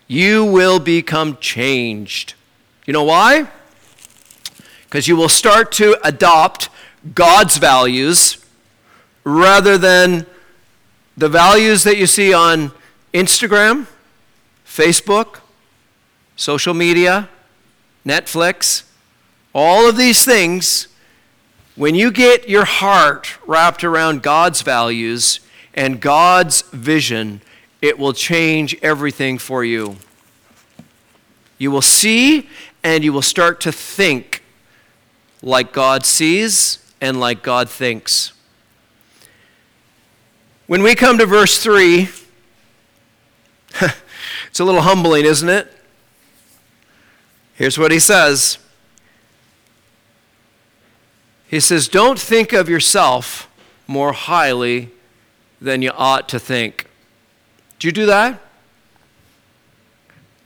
You 0.07 0.43
will 0.43 0.79
become 0.79 1.37
changed. 1.37 2.33
You 2.85 2.93
know 2.93 3.03
why? 3.03 3.47
Because 4.85 5.07
you 5.07 5.15
will 5.15 5.29
start 5.29 5.71
to 5.73 5.95
adopt 6.03 6.69
God's 7.13 7.57
values 7.57 8.43
rather 9.23 9.77
than 9.77 10.25
the 11.15 11.29
values 11.29 11.83
that 11.83 11.97
you 11.97 12.07
see 12.07 12.33
on 12.33 12.71
Instagram, 13.13 13.85
Facebook, 14.79 15.41
social 16.37 16.73
media, 16.73 17.27
Netflix, 18.05 18.83
all 19.53 19.89
of 19.89 19.97
these 19.97 20.23
things, 20.23 20.87
when 21.75 21.95
you 21.95 22.09
get 22.11 22.47
your 22.47 22.63
heart 22.63 23.37
wrapped 23.45 23.83
around 23.83 24.23
God's 24.23 24.61
values 24.61 25.41
and 25.73 25.99
God's 25.99 26.61
vision, 26.71 27.41
it 27.81 27.99
will 27.99 28.13
change 28.13 28.73
everything 28.81 29.37
for 29.37 29.65
you. 29.65 29.97
You 31.57 31.71
will 31.71 31.81
see 31.81 32.47
and 32.81 33.03
you 33.03 33.11
will 33.11 33.21
start 33.21 33.59
to 33.61 33.73
think 33.73 34.43
like 35.41 35.73
God 35.73 36.05
sees 36.05 36.79
and 37.01 37.19
like 37.19 37.43
God 37.43 37.69
thinks. 37.69 38.31
When 40.67 40.81
we 40.81 40.95
come 40.95 41.17
to 41.17 41.25
verse 41.25 41.61
3, 41.61 42.07
it's 44.59 44.61
a 44.61 44.65
little 44.65 44.81
humbling, 44.81 45.23
isn't 45.23 45.47
it? 45.47 45.71
Here's 47.53 47.77
what 47.77 47.93
he 47.93 47.99
says 47.99 48.57
He 51.47 51.61
says, 51.61 51.87
Don't 51.87 52.19
think 52.19 52.51
of 52.51 52.67
yourself 52.67 53.49
more 53.87 54.11
highly 54.11 54.89
than 55.61 55.81
you 55.81 55.91
ought 55.91 56.27
to 56.27 56.39
think. 56.39 56.87
Do 57.79 57.87
you 57.87 57.93
do 57.93 58.05
that? 58.07 58.41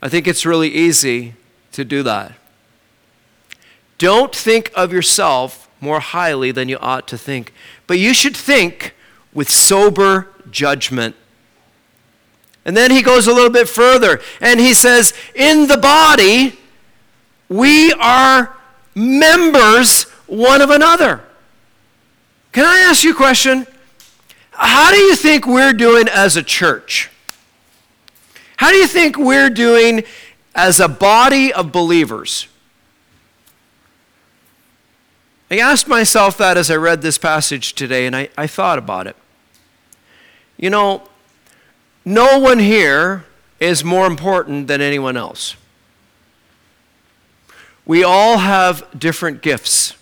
I 0.00 0.08
think 0.08 0.28
it's 0.28 0.46
really 0.46 0.68
easy 0.68 1.34
to 1.72 1.84
do 1.84 2.04
that. 2.04 2.34
Don't 3.98 4.32
think 4.32 4.70
of 4.76 4.92
yourself 4.92 5.68
more 5.80 5.98
highly 5.98 6.52
than 6.52 6.68
you 6.68 6.78
ought 6.78 7.08
to 7.08 7.18
think, 7.18 7.52
but 7.88 7.98
you 7.98 8.14
should 8.14 8.36
think 8.36 8.94
with 9.32 9.50
sober 9.50 10.28
judgment. 10.52 11.16
And 12.64 12.76
then 12.76 12.90
he 12.90 13.02
goes 13.02 13.26
a 13.26 13.32
little 13.32 13.50
bit 13.50 13.68
further 13.68 14.20
and 14.40 14.58
he 14.58 14.74
says, 14.74 15.12
In 15.34 15.66
the 15.66 15.76
body, 15.76 16.58
we 17.48 17.92
are 17.92 18.56
members 18.94 20.04
one 20.26 20.62
of 20.62 20.70
another. 20.70 21.22
Can 22.52 22.64
I 22.64 22.78
ask 22.78 23.04
you 23.04 23.12
a 23.12 23.16
question? 23.16 23.66
How 24.52 24.92
do 24.92 24.98
you 24.98 25.16
think 25.16 25.46
we're 25.46 25.72
doing 25.72 26.08
as 26.08 26.36
a 26.36 26.42
church? 26.42 27.10
How 28.56 28.70
do 28.70 28.76
you 28.76 28.86
think 28.86 29.18
we're 29.18 29.50
doing 29.50 30.04
as 30.54 30.78
a 30.78 30.88
body 30.88 31.52
of 31.52 31.72
believers? 31.72 32.46
I 35.50 35.58
asked 35.58 35.88
myself 35.88 36.38
that 36.38 36.56
as 36.56 36.70
I 36.70 36.76
read 36.76 37.02
this 37.02 37.18
passage 37.18 37.74
today, 37.74 38.06
and 38.06 38.16
I, 38.16 38.28
I 38.38 38.46
thought 38.46 38.78
about 38.78 39.06
it. 39.06 39.16
You 40.56 40.70
know, 40.70 41.02
no 42.04 42.38
one 42.38 42.58
here 42.58 43.24
is 43.60 43.82
more 43.82 44.06
important 44.06 44.66
than 44.68 44.80
anyone 44.80 45.16
else. 45.16 45.56
We 47.86 48.02
all 48.02 48.38
have 48.38 48.86
different 48.98 49.42
gifts, 49.42 49.94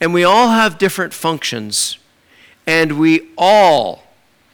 and 0.00 0.14
we 0.14 0.24
all 0.24 0.48
have 0.48 0.78
different 0.78 1.12
functions, 1.12 1.98
and 2.66 2.98
we 2.98 3.28
all 3.36 4.04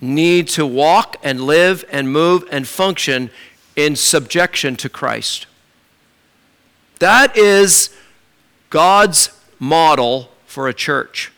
need 0.01 0.49
to 0.49 0.67
walk 0.67 1.17
and 1.23 1.41
live 1.41 1.85
and 1.91 2.11
move 2.13 2.45
and 2.51 2.67
function 2.67 3.31
in 3.77 3.97
subjection 3.97 4.77
to 4.77 4.89
Christ. 4.89 5.47
That 6.99 7.37
is 7.37 7.91
God's 8.71 9.31
model 9.59 10.31
for 10.47 10.69
a 10.69 10.75
church. 10.75 11.33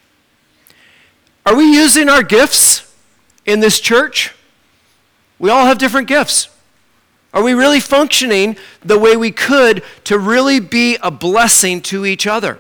Are 1.45 1.55
we 1.55 1.73
using 1.73 2.09
our 2.09 2.23
gifts 2.23 2.95
in 3.47 3.61
this 3.61 3.81
church? 3.81 4.35
We 5.40 5.50
all 5.50 5.64
have 5.66 5.79
different 5.79 6.07
gifts. 6.07 6.48
Are 7.33 7.42
we 7.42 7.55
really 7.55 7.81
functioning 7.81 8.57
the 8.85 8.98
way 8.98 9.16
we 9.16 9.33
could 9.33 9.83
to 10.05 10.18
really 10.18 10.61
be 10.61 10.98
a 11.03 11.11
blessing 11.11 11.81
to 11.83 12.05
each 12.05 12.26
other? 12.26 12.59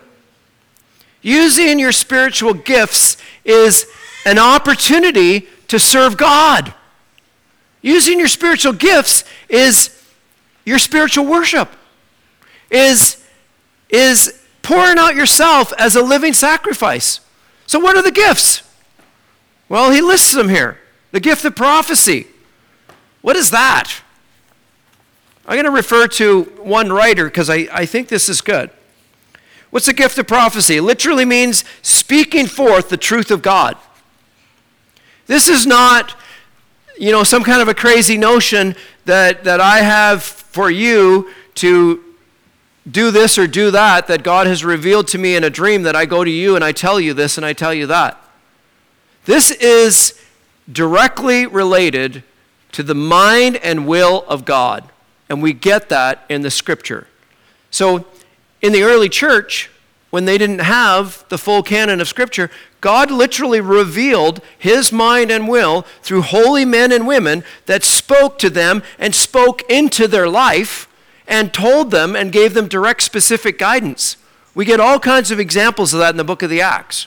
Using 1.22 1.78
your 1.78 1.92
spiritual 1.92 2.54
gifts 2.54 3.18
is 3.44 3.86
an 4.24 4.38
opportunity 4.38 5.46
to 5.68 5.78
serve 5.78 6.16
God. 6.16 6.72
Using 7.82 8.18
your 8.18 8.28
spiritual 8.28 8.72
gifts 8.72 9.24
is 9.48 10.02
your 10.64 10.78
spiritual 10.78 11.26
worship, 11.26 11.68
is, 12.70 13.22
is 13.90 14.40
pouring 14.62 14.98
out 14.98 15.14
yourself 15.14 15.72
as 15.78 15.96
a 15.96 16.02
living 16.02 16.32
sacrifice. 16.32 17.20
So, 17.66 17.78
what 17.78 17.96
are 17.96 18.02
the 18.02 18.10
gifts? 18.10 18.62
Well, 19.68 19.90
he 19.90 20.00
lists 20.00 20.32
them 20.32 20.48
here. 20.48 20.78
The 21.12 21.20
gift 21.20 21.44
of 21.44 21.56
prophecy. 21.56 22.26
What 23.22 23.36
is 23.36 23.50
that? 23.50 24.02
I'm 25.46 25.54
going 25.54 25.64
to 25.64 25.70
refer 25.70 26.06
to 26.06 26.42
one 26.62 26.92
writer 26.92 27.24
because 27.24 27.50
I, 27.50 27.68
I 27.72 27.86
think 27.86 28.08
this 28.08 28.28
is 28.28 28.40
good. 28.40 28.70
What's 29.70 29.86
the 29.86 29.92
gift 29.92 30.18
of 30.18 30.26
prophecy? 30.26 30.76
It 30.76 30.82
literally 30.82 31.24
means 31.24 31.64
speaking 31.82 32.46
forth 32.46 32.88
the 32.88 32.96
truth 32.96 33.30
of 33.30 33.42
God. 33.42 33.76
This 35.26 35.48
is 35.48 35.66
not, 35.66 36.16
you 36.98 37.12
know, 37.12 37.22
some 37.22 37.44
kind 37.44 37.62
of 37.62 37.68
a 37.68 37.74
crazy 37.74 38.16
notion 38.16 38.74
that, 39.04 39.44
that 39.44 39.60
I 39.60 39.78
have 39.78 40.22
for 40.22 40.70
you 40.70 41.30
to 41.56 42.02
do 42.90 43.10
this 43.10 43.38
or 43.38 43.46
do 43.46 43.70
that, 43.70 44.06
that 44.08 44.22
God 44.22 44.46
has 44.46 44.64
revealed 44.64 45.06
to 45.08 45.18
me 45.18 45.36
in 45.36 45.44
a 45.44 45.50
dream 45.50 45.82
that 45.82 45.94
I 45.94 46.06
go 46.06 46.24
to 46.24 46.30
you 46.30 46.56
and 46.56 46.64
I 46.64 46.72
tell 46.72 46.98
you 46.98 47.14
this 47.14 47.36
and 47.36 47.46
I 47.46 47.52
tell 47.52 47.72
you 47.72 47.86
that. 47.86 48.20
This 49.24 49.50
is 49.50 50.20
directly 50.70 51.46
related 51.46 52.24
to 52.72 52.82
the 52.82 52.94
mind 52.94 53.56
and 53.56 53.86
will 53.86 54.24
of 54.28 54.44
God. 54.44 54.88
And 55.28 55.42
we 55.42 55.52
get 55.52 55.88
that 55.88 56.24
in 56.28 56.42
the 56.42 56.50
scripture. 56.50 57.06
So, 57.70 58.06
in 58.60 58.72
the 58.72 58.82
early 58.82 59.08
church, 59.08 59.70
when 60.10 60.24
they 60.24 60.36
didn't 60.38 60.60
have 60.60 61.24
the 61.28 61.38
full 61.38 61.62
canon 61.62 62.00
of 62.00 62.08
scripture, 62.08 62.50
God 62.80 63.10
literally 63.10 63.60
revealed 63.60 64.40
his 64.58 64.90
mind 64.90 65.30
and 65.30 65.48
will 65.48 65.82
through 66.02 66.22
holy 66.22 66.64
men 66.64 66.90
and 66.90 67.06
women 67.06 67.44
that 67.66 67.84
spoke 67.84 68.38
to 68.40 68.50
them 68.50 68.82
and 68.98 69.14
spoke 69.14 69.62
into 69.70 70.08
their 70.08 70.28
life 70.28 70.88
and 71.28 71.54
told 71.54 71.92
them 71.92 72.16
and 72.16 72.32
gave 72.32 72.54
them 72.54 72.66
direct, 72.66 73.02
specific 73.02 73.56
guidance. 73.56 74.16
We 74.54 74.64
get 74.64 74.80
all 74.80 74.98
kinds 74.98 75.30
of 75.30 75.38
examples 75.38 75.94
of 75.94 76.00
that 76.00 76.10
in 76.10 76.16
the 76.16 76.24
book 76.24 76.42
of 76.42 76.50
the 76.50 76.60
Acts. 76.60 77.06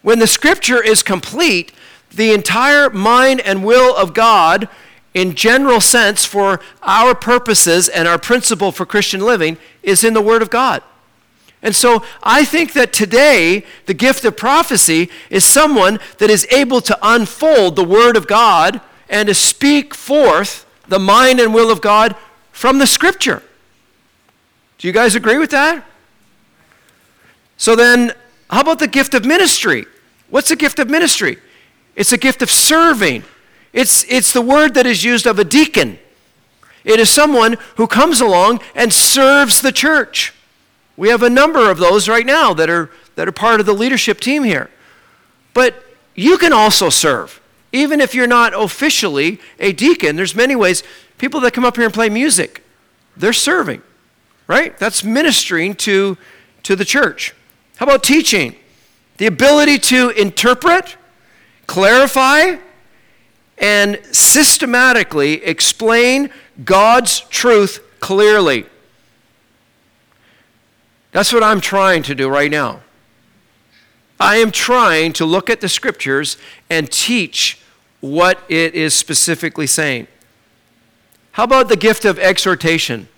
When 0.00 0.18
the 0.18 0.26
scripture 0.26 0.82
is 0.82 1.02
complete, 1.02 1.72
the 2.14 2.32
entire 2.32 2.90
mind 2.90 3.40
and 3.40 3.64
will 3.64 3.96
of 3.96 4.14
God, 4.14 4.68
in 5.14 5.34
general 5.34 5.80
sense, 5.80 6.24
for 6.24 6.60
our 6.82 7.14
purposes 7.14 7.88
and 7.88 8.06
our 8.06 8.18
principle 8.18 8.72
for 8.72 8.86
Christian 8.86 9.20
living, 9.20 9.56
is 9.82 10.04
in 10.04 10.14
the 10.14 10.22
Word 10.22 10.42
of 10.42 10.50
God. 10.50 10.82
And 11.62 11.76
so 11.76 12.04
I 12.22 12.44
think 12.44 12.72
that 12.72 12.92
today, 12.92 13.64
the 13.86 13.94
gift 13.94 14.24
of 14.24 14.36
prophecy 14.36 15.10
is 15.30 15.44
someone 15.44 16.00
that 16.18 16.28
is 16.28 16.46
able 16.50 16.80
to 16.82 16.98
unfold 17.02 17.76
the 17.76 17.84
Word 17.84 18.16
of 18.16 18.26
God 18.26 18.80
and 19.08 19.28
to 19.28 19.34
speak 19.34 19.94
forth 19.94 20.66
the 20.88 20.98
mind 20.98 21.38
and 21.38 21.54
will 21.54 21.70
of 21.70 21.80
God 21.80 22.16
from 22.50 22.78
the 22.78 22.86
Scripture. 22.86 23.42
Do 24.78 24.88
you 24.88 24.92
guys 24.92 25.14
agree 25.14 25.38
with 25.38 25.50
that? 25.50 25.84
So 27.56 27.76
then, 27.76 28.12
how 28.50 28.62
about 28.62 28.80
the 28.80 28.88
gift 28.88 29.14
of 29.14 29.24
ministry? 29.24 29.86
What's 30.30 30.48
the 30.48 30.56
gift 30.56 30.80
of 30.80 30.90
ministry? 30.90 31.38
It's 31.94 32.12
a 32.12 32.18
gift 32.18 32.42
of 32.42 32.50
serving. 32.50 33.24
It's, 33.72 34.04
it's 34.04 34.32
the 34.32 34.42
word 34.42 34.74
that 34.74 34.86
is 34.86 35.04
used 35.04 35.26
of 35.26 35.38
a 35.38 35.44
deacon. 35.44 35.98
It 36.84 36.98
is 36.98 37.10
someone 37.10 37.56
who 37.76 37.86
comes 37.86 38.20
along 38.20 38.60
and 38.74 38.92
serves 38.92 39.60
the 39.60 39.72
church. 39.72 40.34
We 40.96 41.08
have 41.08 41.22
a 41.22 41.30
number 41.30 41.70
of 41.70 41.78
those 41.78 42.08
right 42.08 42.26
now 42.26 42.54
that 42.54 42.68
are, 42.68 42.90
that 43.14 43.28
are 43.28 43.32
part 43.32 43.60
of 43.60 43.66
the 43.66 43.72
leadership 43.72 44.20
team 44.20 44.42
here. 44.42 44.70
But 45.54 45.84
you 46.14 46.38
can 46.38 46.52
also 46.52 46.90
serve. 46.90 47.40
Even 47.72 48.00
if 48.00 48.14
you're 48.14 48.26
not 48.26 48.52
officially 48.54 49.40
a 49.58 49.72
deacon, 49.72 50.16
there's 50.16 50.34
many 50.34 50.54
ways. 50.54 50.82
People 51.18 51.40
that 51.40 51.54
come 51.54 51.64
up 51.64 51.76
here 51.76 51.86
and 51.86 51.94
play 51.94 52.10
music, 52.10 52.62
they're 53.16 53.32
serving, 53.32 53.82
right? 54.46 54.76
That's 54.78 55.02
ministering 55.02 55.74
to, 55.76 56.18
to 56.64 56.76
the 56.76 56.84
church. 56.84 57.34
How 57.76 57.86
about 57.86 58.02
teaching? 58.02 58.56
The 59.16 59.26
ability 59.26 59.78
to 59.78 60.10
interpret, 60.10 60.96
clarify, 61.72 62.56
and 63.56 63.98
systematically 64.12 65.42
explain 65.42 66.28
God's 66.66 67.20
truth 67.20 67.80
clearly. 67.98 68.66
That's 71.12 71.32
what 71.32 71.42
I'm 71.42 71.62
trying 71.62 72.02
to 72.02 72.14
do 72.14 72.28
right 72.28 72.50
now. 72.50 72.80
I 74.20 74.36
am 74.36 74.50
trying 74.50 75.14
to 75.14 75.24
look 75.24 75.48
at 75.48 75.62
the 75.62 75.68
scriptures 75.68 76.36
and 76.68 76.92
teach 76.92 77.58
what 78.00 78.38
it 78.50 78.74
is 78.74 78.94
specifically 78.94 79.66
saying. 79.66 80.08
How 81.30 81.44
about 81.44 81.70
the 81.70 81.76
gift 81.76 82.04
of 82.04 82.18
exhortation? 82.18 83.08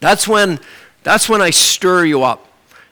That's 0.00 0.26
when, 0.26 0.58
that's 1.04 1.28
when 1.28 1.40
I 1.40 1.50
stir 1.50 2.06
you 2.06 2.24
up. 2.24 2.44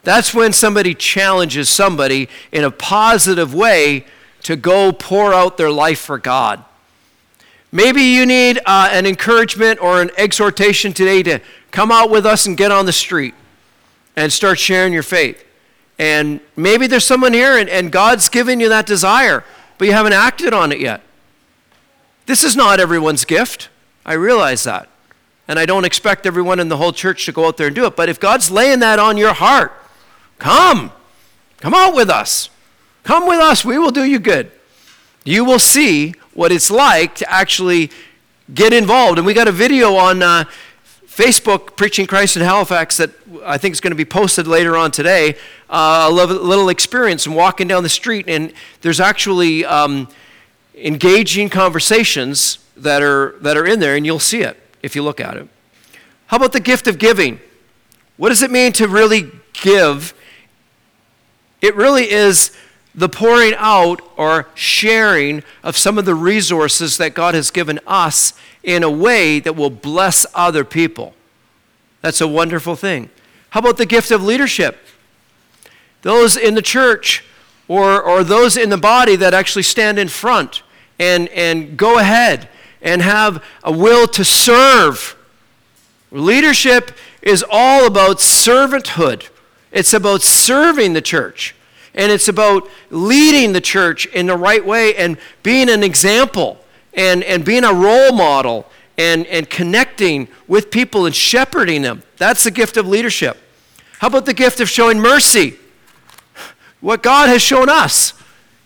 That's 0.03 0.33
when 0.33 0.53
somebody 0.53 0.95
challenges 0.95 1.67
somebody 1.67 2.29
in 2.53 2.63
a 2.63 2.71
positive 2.71 3.53
way 3.53 4.05
to 4.43 4.55
go 4.55 4.91
pour 4.91 5.33
out 5.33 5.57
their 5.57 5.71
life 5.71 5.99
for 5.99 6.17
God. 6.17 6.63
Maybe 7.71 8.01
you 8.01 8.25
need 8.25 8.59
uh, 8.65 8.89
an 8.91 9.05
encouragement 9.05 9.81
or 9.81 10.01
an 10.01 10.11
exhortation 10.17 10.91
today 10.93 11.23
to 11.23 11.39
come 11.71 11.91
out 11.91 12.09
with 12.09 12.25
us 12.25 12.45
and 12.45 12.57
get 12.57 12.71
on 12.71 12.85
the 12.85 12.91
street 12.91 13.33
and 14.15 14.31
start 14.31 14.59
sharing 14.59 14.91
your 14.91 15.03
faith. 15.03 15.45
And 15.97 16.41
maybe 16.55 16.87
there's 16.87 17.05
someone 17.05 17.33
here 17.33 17.57
and, 17.57 17.69
and 17.69 17.91
God's 17.91 18.27
given 18.27 18.59
you 18.59 18.67
that 18.69 18.85
desire, 18.85 19.45
but 19.77 19.85
you 19.85 19.93
haven't 19.93 20.13
acted 20.13 20.53
on 20.53 20.71
it 20.71 20.79
yet. 20.79 21.01
This 22.25 22.43
is 22.43 22.55
not 22.55 22.79
everyone's 22.79 23.23
gift. 23.23 23.69
I 24.05 24.13
realize 24.13 24.63
that. 24.63 24.89
And 25.47 25.57
I 25.59 25.65
don't 25.65 25.85
expect 25.85 26.25
everyone 26.25 26.59
in 26.59 26.69
the 26.69 26.77
whole 26.77 26.93
church 26.93 27.25
to 27.25 27.31
go 27.31 27.47
out 27.47 27.57
there 27.57 27.67
and 27.67 27.75
do 27.75 27.85
it. 27.85 27.95
But 27.95 28.09
if 28.09 28.19
God's 28.19 28.51
laying 28.51 28.79
that 28.79 28.99
on 28.99 29.17
your 29.17 29.33
heart, 29.33 29.73
come. 30.39 30.91
Come 31.59 31.73
out 31.73 31.95
with 31.95 32.09
us. 32.09 32.49
Come 33.03 33.27
with 33.27 33.39
us. 33.39 33.65
We 33.65 33.77
will 33.77 33.91
do 33.91 34.03
you 34.03 34.19
good. 34.19 34.51
You 35.23 35.43
will 35.43 35.59
see 35.59 36.13
what 36.33 36.51
it's 36.51 36.69
like 36.69 37.15
to 37.15 37.31
actually 37.31 37.91
get 38.53 38.73
involved. 38.73 39.17
And 39.17 39.25
we 39.25 39.33
got 39.33 39.47
a 39.47 39.51
video 39.51 39.95
on 39.95 40.21
uh, 40.21 40.45
Facebook, 41.05 41.75
Preaching 41.75 42.07
Christ 42.07 42.37
in 42.37 42.43
Halifax, 42.43 42.97
that 42.97 43.11
I 43.43 43.57
think 43.57 43.73
is 43.73 43.81
going 43.81 43.91
to 43.91 43.97
be 43.97 44.05
posted 44.05 44.47
later 44.47 44.77
on 44.77 44.91
today. 44.91 45.35
Uh, 45.69 46.07
a 46.09 46.11
little 46.11 46.69
experience 46.69 47.25
in 47.25 47.33
walking 47.33 47.67
down 47.67 47.83
the 47.83 47.89
street, 47.89 48.25
and 48.27 48.53
there's 48.81 48.99
actually 48.99 49.65
um, 49.65 50.07
engaging 50.75 51.49
conversations 51.49 52.59
that 52.77 53.01
are, 53.01 53.35
that 53.41 53.57
are 53.57 53.65
in 53.65 53.79
there, 53.79 53.95
and 53.95 54.05
you'll 54.05 54.19
see 54.19 54.41
it 54.41 54.57
if 54.81 54.95
you 54.95 55.03
look 55.03 55.19
at 55.19 55.37
it. 55.37 55.47
How 56.27 56.37
about 56.37 56.53
the 56.53 56.59
gift 56.59 56.87
of 56.87 56.97
giving? 56.97 57.39
What 58.17 58.29
does 58.29 58.41
it 58.41 58.51
mean 58.51 58.71
to 58.73 58.87
really 58.87 59.31
give? 59.53 60.13
It 61.61 61.75
really 61.75 62.09
is 62.09 62.51
the 62.93 63.09
pouring 63.09 63.53
out 63.57 64.01
or 64.17 64.47
sharing 64.53 65.43
of 65.63 65.77
some 65.77 65.97
of 65.97 66.05
the 66.05 66.15
resources 66.15 66.97
that 66.97 67.13
God 67.13 67.33
has 67.33 67.49
given 67.51 67.79
us 67.87 68.33
in 68.63 68.83
a 68.83 68.89
way 68.89 69.39
that 69.39 69.55
will 69.55 69.69
bless 69.69 70.25
other 70.35 70.63
people. 70.63 71.13
That's 72.01 72.21
a 72.21 72.27
wonderful 72.27 72.75
thing. 72.75 73.09
How 73.51 73.59
about 73.59 73.77
the 73.77 73.85
gift 73.85 74.11
of 74.11 74.23
leadership? 74.23 74.77
Those 76.01 76.35
in 76.35 76.55
the 76.55 76.61
church 76.61 77.23
or, 77.67 78.01
or 78.01 78.23
those 78.23 78.57
in 78.57 78.69
the 78.69 78.77
body 78.77 79.15
that 79.15 79.33
actually 79.33 79.63
stand 79.63 79.97
in 79.97 80.07
front 80.07 80.63
and, 80.99 81.29
and 81.29 81.77
go 81.77 81.99
ahead 81.99 82.49
and 82.81 83.01
have 83.01 83.43
a 83.63 83.71
will 83.71 84.07
to 84.07 84.25
serve. 84.25 85.15
Leadership 86.11 86.91
is 87.21 87.45
all 87.49 87.85
about 87.85 88.17
servanthood, 88.17 89.29
it's 89.71 89.93
about 89.93 90.21
serving 90.21 90.93
the 90.93 91.01
church. 91.01 91.55
And 91.93 92.11
it's 92.11 92.27
about 92.27 92.69
leading 92.89 93.53
the 93.53 93.61
church 93.61 94.05
in 94.07 94.27
the 94.27 94.37
right 94.37 94.65
way 94.65 94.95
and 94.95 95.17
being 95.43 95.69
an 95.69 95.83
example 95.83 96.57
and, 96.93 97.23
and 97.23 97.43
being 97.43 97.63
a 97.63 97.73
role 97.73 98.11
model 98.13 98.65
and, 98.97 99.25
and 99.27 99.49
connecting 99.49 100.27
with 100.47 100.71
people 100.71 101.05
and 101.05 101.15
shepherding 101.15 101.81
them. 101.81 102.03
That's 102.17 102.43
the 102.43 102.51
gift 102.51 102.77
of 102.77 102.87
leadership. 102.87 103.37
How 103.99 104.07
about 104.07 104.25
the 104.25 104.33
gift 104.33 104.59
of 104.59 104.69
showing 104.69 104.99
mercy? 104.99 105.57
What 106.79 107.03
God 107.03 107.29
has 107.29 107.41
shown 107.41 107.69
us 107.69 108.13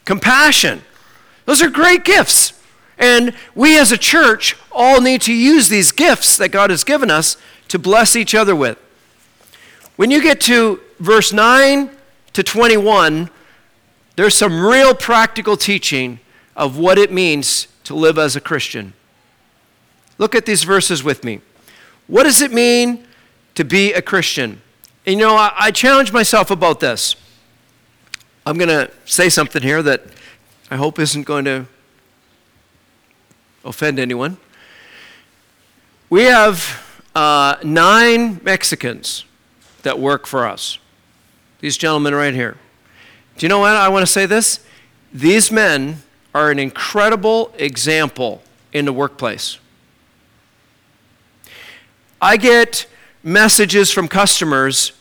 compassion. 0.05 0.81
Those 1.45 1.61
are 1.61 1.69
great 1.69 2.05
gifts. 2.05 2.53
And 2.97 3.33
we 3.53 3.77
as 3.77 3.91
a 3.91 3.97
church 3.97 4.55
all 4.71 5.01
need 5.01 5.21
to 5.23 5.33
use 5.33 5.67
these 5.67 5.91
gifts 5.91 6.37
that 6.37 6.49
God 6.49 6.69
has 6.69 6.83
given 6.83 7.11
us 7.11 7.37
to 7.67 7.79
bless 7.79 8.15
each 8.15 8.33
other 8.33 8.55
with. 8.55 8.77
When 9.95 10.11
you 10.11 10.21
get 10.21 10.39
to 10.41 10.79
verse 10.99 11.33
9 11.33 11.89
to 12.35 12.43
21, 12.43 13.29
there's 14.17 14.35
some 14.35 14.59
real 14.65 14.93
practical 14.93 15.55
teaching 15.55 16.19
of 16.53 16.77
what 16.77 16.97
it 16.97 17.09
means 17.09 17.69
to 17.85 17.95
live 17.95 18.17
as 18.17 18.35
a 18.35 18.41
Christian. 18.41 18.91
Look 20.17 20.35
at 20.35 20.45
these 20.45 20.63
verses 20.63 21.01
with 21.01 21.23
me. 21.23 21.39
What 22.07 22.23
does 22.23 22.41
it 22.41 22.51
mean 22.51 23.07
to 23.55 23.63
be 23.63 23.93
a 23.93 24.01
Christian? 24.01 24.61
And, 25.05 25.17
you 25.17 25.25
know, 25.25 25.37
I, 25.37 25.53
I 25.55 25.71
challenge 25.71 26.11
myself 26.11 26.51
about 26.51 26.81
this. 26.81 27.15
I'm 28.45 28.57
going 28.57 28.67
to 28.67 28.91
say 29.05 29.29
something 29.29 29.61
here 29.61 29.81
that 29.81 30.03
I 30.69 30.75
hope 30.75 30.99
isn't 30.99 31.23
going 31.23 31.45
to 31.45 31.67
offend 33.63 33.97
anyone. 33.97 34.35
We 36.09 36.23
have 36.23 37.01
uh, 37.15 37.55
nine 37.63 38.41
Mexicans 38.43 39.23
that 39.83 39.99
work 39.99 40.27
for 40.27 40.45
us. 40.45 40.79
These 41.65 41.77
gentlemen 41.77 42.13
right 42.13 42.35
here. 42.35 42.57
Do 43.39 43.43
you 43.43 43.49
know 43.49 43.57
what? 43.57 43.71
I 43.71 43.89
want 43.89 44.05
to 44.05 44.11
say 44.11 44.27
this. 44.27 44.59
These 45.11 45.51
men 45.51 46.03
are 46.31 46.51
an 46.51 46.59
incredible 46.59 47.51
example 47.57 48.43
in 48.71 48.85
the 48.85 48.93
workplace. 48.93 49.57
I 52.21 52.37
get 52.37 52.85
messages 53.23 53.89
from 53.89 54.07
customers 54.07 54.91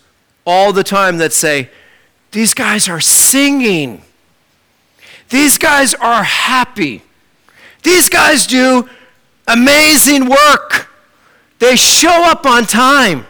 all 0.46 0.72
the 0.72 0.82
time 0.82 1.18
that 1.18 1.34
say, 1.34 1.68
These 2.30 2.54
guys 2.54 2.88
are 2.88 2.98
singing. 2.98 4.00
These 5.28 5.58
guys 5.58 5.92
are 5.92 6.22
happy. 6.22 7.02
These 7.82 8.08
guys 8.08 8.46
do 8.46 8.88
amazing 9.46 10.30
work. 10.30 10.88
They 11.58 11.76
show 11.76 12.24
up 12.24 12.46
on 12.46 12.64
time, 12.64 13.26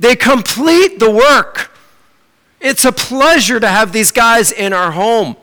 they 0.00 0.16
complete 0.16 0.98
the 0.98 1.10
work. 1.10 1.72
It's 2.64 2.86
a 2.86 2.92
pleasure 2.92 3.60
to 3.60 3.68
have 3.68 3.92
these 3.92 4.10
guys 4.10 4.50
in 4.50 4.72
our 4.72 4.92
home. 4.92 5.36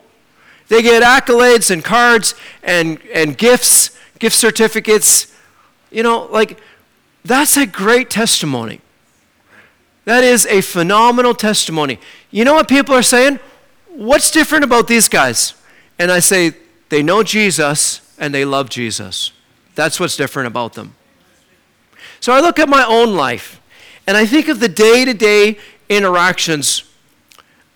They 0.66 0.82
get 0.82 1.04
accolades 1.04 1.70
and 1.70 1.84
cards 1.84 2.34
and, 2.64 3.00
and 3.14 3.38
gifts, 3.38 3.96
gift 4.18 4.34
certificates. 4.34 5.32
You 5.92 6.02
know, 6.02 6.24
like, 6.24 6.58
that's 7.24 7.56
a 7.56 7.64
great 7.64 8.10
testimony. 8.10 8.80
That 10.04 10.24
is 10.24 10.46
a 10.46 10.62
phenomenal 10.62 11.32
testimony. 11.32 12.00
You 12.32 12.44
know 12.44 12.54
what 12.54 12.68
people 12.68 12.92
are 12.92 13.02
saying? 13.02 13.38
What's 13.86 14.32
different 14.32 14.64
about 14.64 14.88
these 14.88 15.08
guys? 15.08 15.54
And 16.00 16.10
I 16.10 16.18
say, 16.18 16.54
they 16.88 17.04
know 17.04 17.22
Jesus 17.22 18.00
and 18.18 18.34
they 18.34 18.44
love 18.44 18.68
Jesus. 18.68 19.30
That's 19.76 20.00
what's 20.00 20.16
different 20.16 20.48
about 20.48 20.72
them. 20.72 20.96
So 22.18 22.32
I 22.32 22.40
look 22.40 22.58
at 22.58 22.68
my 22.68 22.84
own 22.84 23.14
life 23.14 23.60
and 24.08 24.16
I 24.16 24.26
think 24.26 24.48
of 24.48 24.58
the 24.58 24.68
day 24.68 25.04
to 25.04 25.14
day 25.14 25.58
interactions. 25.88 26.82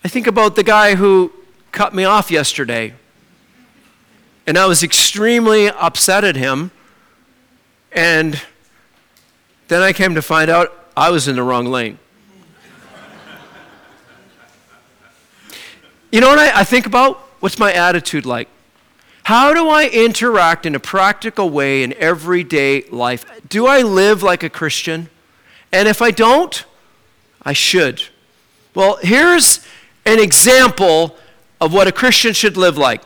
I 0.07 0.09
think 0.09 0.29
about 0.29 0.55
the 0.55 0.63
guy 0.63 0.95
who 0.95 1.33
cut 1.73 1.93
me 1.93 2.05
off 2.05 2.31
yesterday. 2.31 2.95
And 4.47 4.57
I 4.57 4.67
was 4.67 4.85
extremely 4.85 5.69
upset 5.69 6.23
at 6.23 6.37
him. 6.37 6.71
And 7.91 8.41
then 9.67 9.83
I 9.83 9.93
came 9.93 10.15
to 10.15 10.23
find 10.23 10.49
out 10.49 10.73
I 10.97 11.11
was 11.11 11.27
in 11.27 11.35
the 11.35 11.43
wrong 11.43 11.67
lane. 11.67 11.99
you 16.13 16.21
know 16.21 16.29
what 16.29 16.39
I, 16.39 16.61
I 16.61 16.63
think 16.63 16.87
about? 16.87 17.19
What's 17.41 17.59
my 17.59 17.73
attitude 17.73 18.25
like? 18.25 18.47
How 19.25 19.55
do 19.55 19.69
I 19.69 19.89
interact 19.89 20.67
in 20.67 20.77
a 20.77 20.79
practical 20.79 21.51
way 21.51 21.83
in 21.83 21.93
everyday 21.95 22.83
life? 22.91 23.27
Do 23.49 23.67
I 23.67 23.83
live 23.83 24.23
like 24.23 24.45
a 24.45 24.51
Christian? 24.51 25.09
And 25.73 25.89
if 25.89 26.01
I 26.01 26.13
don't, 26.13 26.65
I 27.43 27.55
should. 27.55 28.05
Well, 28.73 28.99
here's 29.03 29.67
an 30.07 30.21
example 30.21 31.17
of 31.61 31.75
what 31.75 31.87
a 31.87 31.93
Christian 31.93 32.33
should 32.33 32.57
live 32.57 32.79
like. 32.79 33.03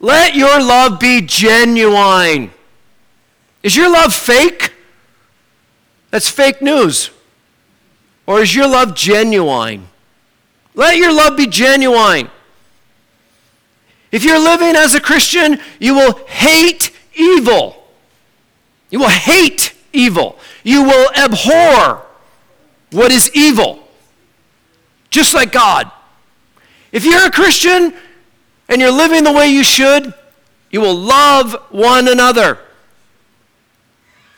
Let 0.00 0.34
your 0.34 0.60
love 0.60 0.98
be 0.98 1.20
genuine. 1.20 2.50
Is 3.62 3.76
your 3.76 3.90
love 3.90 4.14
fake? 4.14 4.72
That's 6.10 6.30
fake 6.30 6.62
news. 6.62 7.10
Or 8.26 8.40
is 8.40 8.54
your 8.54 8.68
love 8.68 8.94
genuine? 8.94 9.88
Let 10.74 10.96
your 10.96 11.12
love 11.12 11.36
be 11.36 11.46
genuine. 11.46 12.30
If 14.10 14.24
you're 14.24 14.38
living 14.38 14.76
as 14.76 14.94
a 14.94 15.00
Christian, 15.00 15.60
you 15.78 15.94
will 15.94 16.24
hate 16.26 16.90
evil. 17.14 17.84
You 18.90 19.00
will 19.00 19.08
hate 19.08 19.74
evil. 19.92 20.38
You 20.62 20.84
will 20.84 21.10
abhor 21.14 22.06
what 22.90 23.12
is 23.12 23.30
evil, 23.34 23.86
just 25.10 25.34
like 25.34 25.52
God. 25.52 25.90
If 26.92 27.04
you're 27.04 27.26
a 27.26 27.30
Christian 27.30 27.94
and 28.68 28.80
you're 28.80 28.90
living 28.90 29.24
the 29.24 29.32
way 29.32 29.48
you 29.48 29.64
should, 29.64 30.14
you 30.70 30.80
will 30.80 30.94
love 30.94 31.54
one 31.70 32.08
another. 32.08 32.58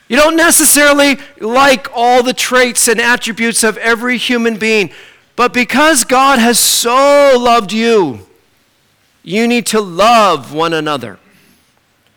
You 0.08 0.16
don't 0.16 0.36
necessarily 0.36 1.18
like 1.40 1.88
all 1.94 2.22
the 2.22 2.34
traits 2.34 2.88
and 2.88 3.00
attributes 3.00 3.62
of 3.62 3.76
every 3.78 4.16
human 4.16 4.56
being, 4.56 4.90
but 5.36 5.52
because 5.52 6.04
God 6.04 6.38
has 6.40 6.58
so 6.58 7.38
loved 7.38 7.72
you, 7.72 8.26
You 9.22 9.46
need 9.46 9.66
to 9.66 9.80
love 9.80 10.52
one 10.52 10.72
another. 10.72 11.18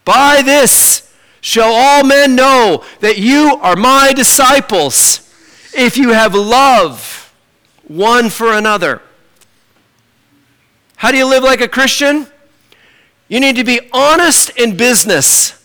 By 0.05 0.41
this 0.43 1.13
shall 1.41 1.73
all 1.73 2.03
men 2.03 2.35
know 2.35 2.83
that 3.01 3.17
you 3.17 3.57
are 3.61 3.75
my 3.75 4.13
disciples, 4.13 5.29
if 5.75 5.97
you 5.97 6.09
have 6.09 6.33
love 6.33 7.33
one 7.87 8.29
for 8.29 8.53
another. 8.53 9.01
How 10.97 11.11
do 11.11 11.17
you 11.17 11.25
live 11.25 11.43
like 11.43 11.61
a 11.61 11.67
Christian? 11.67 12.27
You 13.27 13.39
need 13.39 13.55
to 13.55 13.63
be 13.63 13.81
honest 13.91 14.51
in 14.51 14.77
business, 14.77 15.59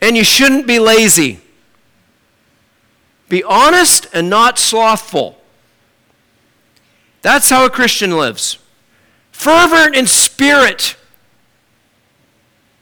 and 0.00 0.16
you 0.16 0.24
shouldn't 0.24 0.66
be 0.66 0.78
lazy. 0.78 1.40
Be 3.28 3.42
honest 3.42 4.08
and 4.12 4.28
not 4.28 4.58
slothful. 4.58 5.38
That's 7.22 7.48
how 7.48 7.64
a 7.64 7.70
Christian 7.70 8.10
lives. 8.10 8.58
Fervent 9.30 9.96
in 9.96 10.06
spirit 10.06 10.96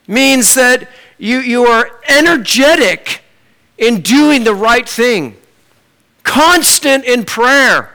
means 0.09 0.55
that 0.55 0.88
you, 1.18 1.38
you 1.38 1.66
are 1.66 2.01
energetic 2.09 3.22
in 3.78 4.01
doing 4.01 4.43
the 4.43 4.55
right 4.55 4.88
thing, 4.88 5.36
constant 6.24 7.05
in 7.05 7.24
prayer. 7.24 7.95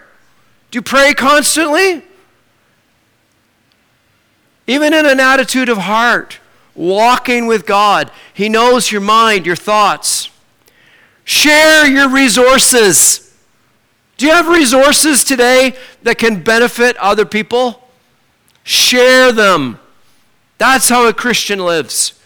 Do 0.72 0.78
you 0.78 0.82
pray 0.82 1.14
constantly? 1.14 2.05
Even 4.68 4.94
in 4.94 5.06
an 5.06 5.20
attitude 5.20 5.70
of 5.70 5.78
heart, 5.78 6.40
walking 6.76 7.48
with 7.48 7.66
God. 7.66 8.12
He 8.34 8.50
knows 8.50 8.92
your 8.92 9.02
mind, 9.02 9.46
your 9.46 9.56
thoughts. 9.56 10.30
Share 11.24 11.88
your 11.88 12.10
resources. 12.10 13.34
Do 14.18 14.28
you 14.28 14.32
have 14.32 14.48
resources 14.48 15.24
today 15.24 15.76
that 16.04 16.18
can 16.18 16.44
benefit 16.44 16.96
other 16.98 17.26
people? 17.26 17.82
Share 18.64 19.32
them. 19.32 19.80
That's 20.58 20.90
how 20.90 21.08
a 21.08 21.14
Christian 21.14 21.60
lives. 21.60 22.20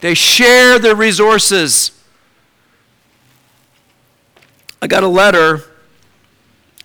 They 0.00 0.14
share 0.14 0.78
their 0.78 0.94
resources. 0.94 1.90
I 4.80 4.86
got 4.86 5.02
a 5.02 5.08
letter 5.08 5.62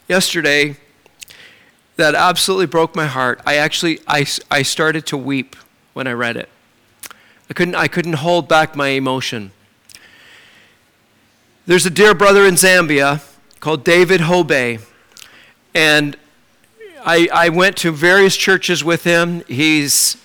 yesterday 0.07 0.77
that 1.99 2.15
absolutely 2.15 2.65
broke 2.65 2.95
my 2.95 3.07
heart. 3.07 3.41
I 3.45 3.55
actually 3.55 3.99
I, 4.07 4.25
I 4.49 4.61
started 4.61 5.05
to 5.07 5.17
weep 5.17 5.57
when 5.93 6.07
I 6.07 6.13
read 6.13 6.37
it. 6.37 6.47
I 7.49 7.53
couldn't 7.53 7.75
I 7.75 7.87
couldn't 7.87 8.13
hold 8.13 8.47
back 8.47 8.73
my 8.73 8.89
emotion. 8.89 9.51
There's 11.65 11.85
a 11.85 11.89
dear 11.89 12.13
brother 12.13 12.45
in 12.45 12.55
Zambia 12.55 13.21
called 13.59 13.83
David 13.83 14.21
Hobe, 14.21 14.81
and 15.75 16.17
I, 17.05 17.27
I 17.33 17.49
went 17.49 17.75
to 17.77 17.91
various 17.91 18.37
churches 18.37 18.81
with 18.81 19.03
him. 19.03 19.43
He's 19.47 20.15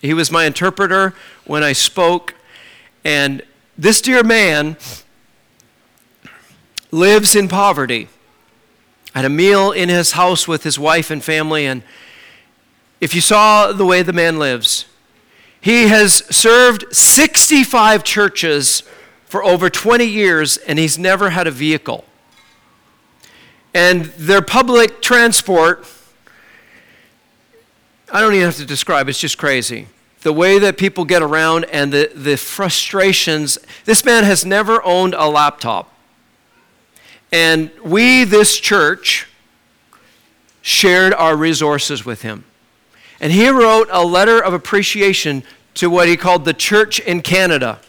he 0.00 0.14
was 0.14 0.30
my 0.30 0.44
interpreter 0.44 1.12
when 1.44 1.64
I 1.64 1.72
spoke, 1.72 2.34
and 3.04 3.42
this 3.76 4.00
dear 4.00 4.22
man 4.22 4.76
lives 6.92 7.34
in 7.34 7.48
poverty. 7.48 8.08
Had 9.14 9.24
a 9.24 9.28
meal 9.28 9.72
in 9.72 9.88
his 9.88 10.12
house 10.12 10.46
with 10.46 10.62
his 10.62 10.78
wife 10.78 11.10
and 11.10 11.22
family, 11.22 11.66
and 11.66 11.82
if 13.00 13.14
you 13.14 13.20
saw 13.20 13.72
the 13.72 13.84
way 13.84 14.02
the 14.02 14.12
man 14.12 14.38
lives, 14.38 14.86
he 15.60 15.88
has 15.88 16.24
served 16.34 16.94
65 16.94 18.04
churches 18.04 18.82
for 19.26 19.44
over 19.44 19.68
20 19.70 20.04
years, 20.04 20.56
and 20.58 20.78
he's 20.78 20.98
never 20.98 21.30
had 21.30 21.46
a 21.46 21.50
vehicle. 21.50 22.04
And 23.72 24.06
their 24.06 24.42
public 24.42 25.00
transport, 25.02 25.86
I 28.12 28.20
don't 28.20 28.34
even 28.34 28.46
have 28.46 28.56
to 28.56 28.66
describe, 28.66 29.08
it's 29.08 29.20
just 29.20 29.38
crazy. 29.38 29.86
The 30.22 30.32
way 30.32 30.58
that 30.58 30.76
people 30.76 31.04
get 31.04 31.22
around 31.22 31.64
and 31.66 31.92
the, 31.92 32.10
the 32.14 32.36
frustrations. 32.36 33.58
This 33.84 34.04
man 34.04 34.24
has 34.24 34.44
never 34.44 34.84
owned 34.84 35.14
a 35.14 35.28
laptop. 35.28 35.92
And 37.32 37.70
we, 37.84 38.24
this 38.24 38.58
church, 38.58 39.28
shared 40.62 41.14
our 41.14 41.36
resources 41.36 42.04
with 42.04 42.22
him. 42.22 42.44
And 43.20 43.32
he 43.32 43.48
wrote 43.48 43.88
a 43.90 44.04
letter 44.04 44.42
of 44.42 44.52
appreciation 44.52 45.42
to 45.74 45.88
what 45.88 46.08
he 46.08 46.16
called 46.16 46.44
the 46.44 46.54
church 46.54 47.00
in 47.00 47.22
Canada 47.22 47.80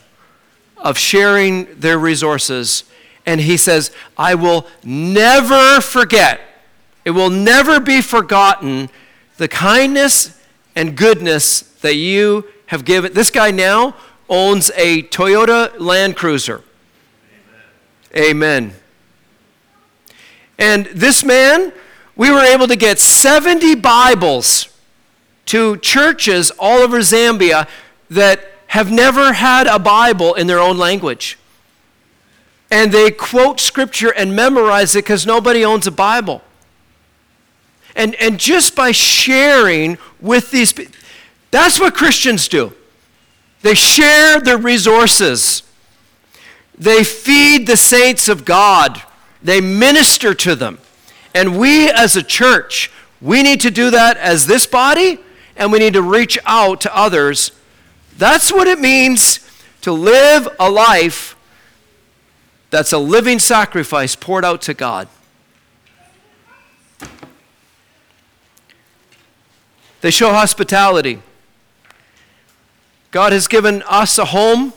of 0.77 0.97
sharing 0.97 1.79
their 1.79 1.97
resources. 1.97 2.83
And 3.25 3.41
he 3.41 3.57
says, 3.57 3.91
I 4.17 4.35
will 4.35 4.67
never 4.83 5.81
forget, 5.81 6.41
it 7.05 7.11
will 7.11 7.29
never 7.29 7.79
be 7.79 8.01
forgotten 8.01 8.89
the 9.37 9.47
kindness 9.47 10.39
and 10.75 10.95
goodness 10.95 11.61
that 11.81 11.95
you 11.95 12.45
have 12.67 12.85
given. 12.85 13.13
This 13.13 13.31
guy 13.31 13.51
now 13.51 13.95
owns 14.29 14.71
a 14.75 15.03
Toyota 15.03 15.77
Land 15.79 16.15
Cruiser. 16.15 16.61
Amen. 18.15 18.29
Amen. 18.29 18.80
And 20.61 20.85
this 20.93 21.25
man, 21.25 21.73
we 22.15 22.29
were 22.29 22.43
able 22.43 22.67
to 22.67 22.75
get 22.75 22.99
70 22.99 23.73
Bibles 23.75 24.69
to 25.47 25.75
churches 25.77 26.51
all 26.51 26.77
over 26.77 26.99
Zambia 26.99 27.67
that 28.11 28.47
have 28.67 28.91
never 28.91 29.33
had 29.33 29.65
a 29.65 29.79
Bible 29.79 30.35
in 30.35 30.45
their 30.45 30.59
own 30.59 30.77
language. 30.77 31.39
And 32.69 32.91
they 32.91 33.09
quote 33.09 33.59
scripture 33.59 34.11
and 34.11 34.35
memorize 34.35 34.95
it 34.95 35.03
because 35.03 35.25
nobody 35.25 35.65
owns 35.65 35.87
a 35.87 35.91
Bible. 35.91 36.43
And, 37.95 38.13
and 38.15 38.39
just 38.39 38.75
by 38.75 38.91
sharing 38.91 39.97
with 40.19 40.51
these 40.51 40.73
people, 40.73 40.93
that's 41.49 41.79
what 41.79 41.95
Christians 41.95 42.47
do. 42.47 42.71
They 43.63 43.73
share 43.73 44.39
their 44.39 44.59
resources. 44.59 45.63
They 46.77 47.03
feed 47.03 47.65
the 47.65 47.77
saints 47.77 48.29
of 48.29 48.45
God. 48.45 49.01
They 49.43 49.61
minister 49.61 50.33
to 50.33 50.55
them. 50.55 50.79
And 51.33 51.57
we 51.57 51.89
as 51.89 52.15
a 52.15 52.23
church, 52.23 52.91
we 53.21 53.43
need 53.43 53.61
to 53.61 53.71
do 53.71 53.89
that 53.91 54.17
as 54.17 54.47
this 54.47 54.65
body, 54.65 55.19
and 55.55 55.71
we 55.71 55.79
need 55.79 55.93
to 55.93 56.01
reach 56.01 56.37
out 56.45 56.81
to 56.81 56.95
others. 56.95 57.51
That's 58.17 58.51
what 58.51 58.67
it 58.67 58.79
means 58.79 59.39
to 59.81 59.91
live 59.91 60.47
a 60.59 60.69
life 60.69 61.35
that's 62.69 62.93
a 62.93 62.97
living 62.97 63.39
sacrifice 63.39 64.15
poured 64.15 64.45
out 64.45 64.61
to 64.63 64.73
God. 64.73 65.07
They 70.01 70.09
show 70.09 70.31
hospitality. 70.31 71.21
God 73.11 73.33
has 73.33 73.47
given 73.47 73.83
us 73.83 74.17
a 74.17 74.25
home 74.25 74.73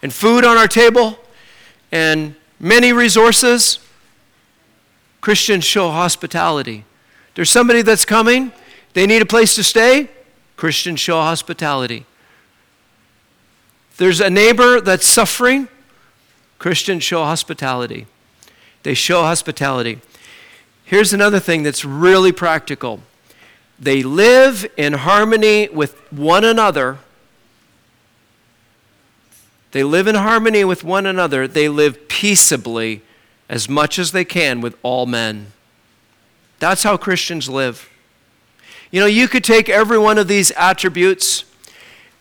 and 0.00 0.12
food 0.12 0.44
on 0.44 0.56
our 0.56 0.68
table 0.68 1.18
and 1.90 2.34
many 2.58 2.92
resources. 2.92 3.78
Christians 5.20 5.64
show 5.64 5.90
hospitality. 5.90 6.84
There's 7.34 7.50
somebody 7.50 7.82
that's 7.82 8.04
coming, 8.04 8.52
they 8.94 9.06
need 9.06 9.22
a 9.22 9.26
place 9.26 9.54
to 9.56 9.64
stay. 9.64 10.08
Christians 10.56 10.98
show 10.98 11.20
hospitality. 11.20 12.04
There's 13.96 14.20
a 14.20 14.28
neighbor 14.28 14.80
that's 14.80 15.06
suffering. 15.06 15.68
Christians 16.58 17.04
show 17.04 17.22
hospitality. 17.24 18.06
They 18.82 18.94
show 18.94 19.22
hospitality. 19.22 20.00
Here's 20.84 21.12
another 21.12 21.38
thing 21.38 21.62
that's 21.62 21.84
really 21.84 22.32
practical 22.32 23.00
they 23.78 24.02
live 24.02 24.66
in 24.76 24.94
harmony 24.94 25.68
with 25.68 25.94
one 26.12 26.42
another. 26.42 26.98
They 29.72 29.84
live 29.84 30.06
in 30.06 30.14
harmony 30.14 30.64
with 30.64 30.84
one 30.84 31.06
another. 31.06 31.46
They 31.46 31.68
live 31.68 32.08
peaceably 32.08 33.02
as 33.48 33.68
much 33.68 33.98
as 33.98 34.12
they 34.12 34.24
can 34.24 34.60
with 34.60 34.76
all 34.82 35.06
men. 35.06 35.52
That's 36.58 36.82
how 36.82 36.96
Christians 36.96 37.48
live. 37.48 37.88
You 38.90 39.00
know, 39.00 39.06
you 39.06 39.28
could 39.28 39.44
take 39.44 39.68
every 39.68 39.98
one 39.98 40.18
of 40.18 40.28
these 40.28 40.50
attributes 40.52 41.44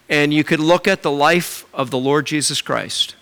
and 0.10 0.34
you 0.34 0.44
could 0.44 0.60
look 0.60 0.88
at 0.88 1.02
the 1.02 1.12
life 1.12 1.66
of 1.74 1.92
the 1.92 1.98
Lord 1.98 2.26
Jesus 2.26 2.62
Christ 2.62 3.16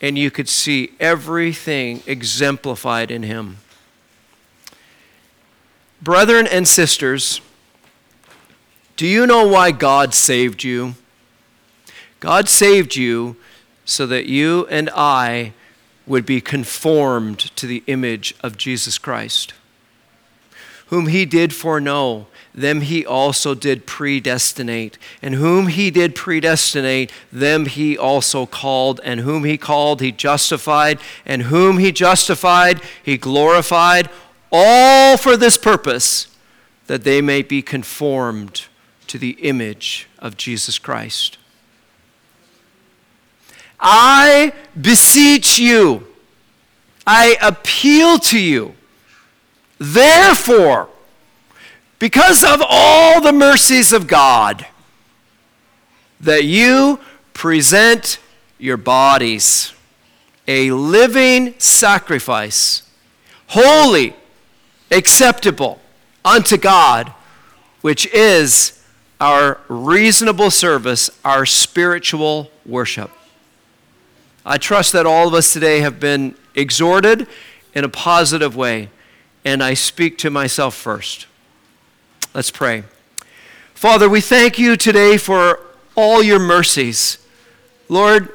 and 0.00 0.16
you 0.16 0.30
could 0.30 0.48
see 0.48 0.92
everything 1.00 2.02
exemplified 2.06 3.10
in 3.10 3.24
him. 3.24 3.58
Brethren 6.00 6.46
and 6.46 6.66
sisters, 6.66 7.40
do 8.96 9.06
you 9.06 9.26
know 9.26 9.46
why 9.46 9.72
God 9.72 10.14
saved 10.14 10.62
you? 10.62 10.94
God 12.20 12.48
saved 12.48 12.96
you 12.96 13.36
so 13.84 14.06
that 14.06 14.26
you 14.26 14.66
and 14.70 14.90
I 14.94 15.52
would 16.06 16.26
be 16.26 16.40
conformed 16.40 17.38
to 17.56 17.66
the 17.66 17.82
image 17.86 18.34
of 18.40 18.56
Jesus 18.56 18.98
Christ, 18.98 19.52
whom 20.86 21.06
he 21.06 21.24
did 21.24 21.52
foreknow 21.52 22.26
them 22.58 22.80
he 22.80 23.06
also 23.06 23.54
did 23.54 23.86
predestinate. 23.86 24.98
And 25.22 25.36
whom 25.36 25.68
he 25.68 25.90
did 25.90 26.14
predestinate, 26.14 27.12
them 27.32 27.66
he 27.66 27.96
also 27.96 28.46
called. 28.46 29.00
And 29.04 29.20
whom 29.20 29.44
he 29.44 29.56
called, 29.56 30.00
he 30.00 30.12
justified. 30.12 30.98
And 31.24 31.42
whom 31.42 31.78
he 31.78 31.92
justified, 31.92 32.80
he 33.02 33.16
glorified. 33.16 34.10
All 34.50 35.16
for 35.16 35.36
this 35.36 35.56
purpose 35.56 36.34
that 36.86 37.04
they 37.04 37.20
may 37.20 37.42
be 37.42 37.62
conformed 37.62 38.66
to 39.06 39.18
the 39.18 39.36
image 39.40 40.08
of 40.18 40.36
Jesus 40.36 40.78
Christ. 40.78 41.37
I 43.80 44.52
beseech 44.80 45.58
you, 45.58 46.06
I 47.06 47.36
appeal 47.40 48.18
to 48.18 48.38
you, 48.38 48.74
therefore, 49.78 50.88
because 51.98 52.44
of 52.44 52.62
all 52.68 53.20
the 53.20 53.32
mercies 53.32 53.92
of 53.92 54.06
God, 54.06 54.66
that 56.20 56.44
you 56.44 57.00
present 57.32 58.18
your 58.58 58.76
bodies 58.76 59.72
a 60.48 60.70
living 60.72 61.54
sacrifice, 61.58 62.82
holy, 63.48 64.16
acceptable 64.90 65.78
unto 66.24 66.56
God, 66.56 67.12
which 67.82 68.06
is 68.06 68.82
our 69.20 69.60
reasonable 69.68 70.50
service, 70.50 71.10
our 71.24 71.44
spiritual 71.44 72.50
worship. 72.64 73.10
I 74.50 74.56
trust 74.56 74.94
that 74.94 75.04
all 75.04 75.28
of 75.28 75.34
us 75.34 75.52
today 75.52 75.80
have 75.80 76.00
been 76.00 76.34
exhorted 76.54 77.26
in 77.74 77.84
a 77.84 77.88
positive 77.90 78.56
way, 78.56 78.88
and 79.44 79.62
I 79.62 79.74
speak 79.74 80.16
to 80.18 80.30
myself 80.30 80.74
first. 80.74 81.26
Let's 82.32 82.50
pray. 82.50 82.84
Father, 83.74 84.08
we 84.08 84.22
thank 84.22 84.58
you 84.58 84.78
today 84.78 85.18
for 85.18 85.60
all 85.94 86.22
your 86.22 86.38
mercies. 86.38 87.18
Lord, 87.90 88.30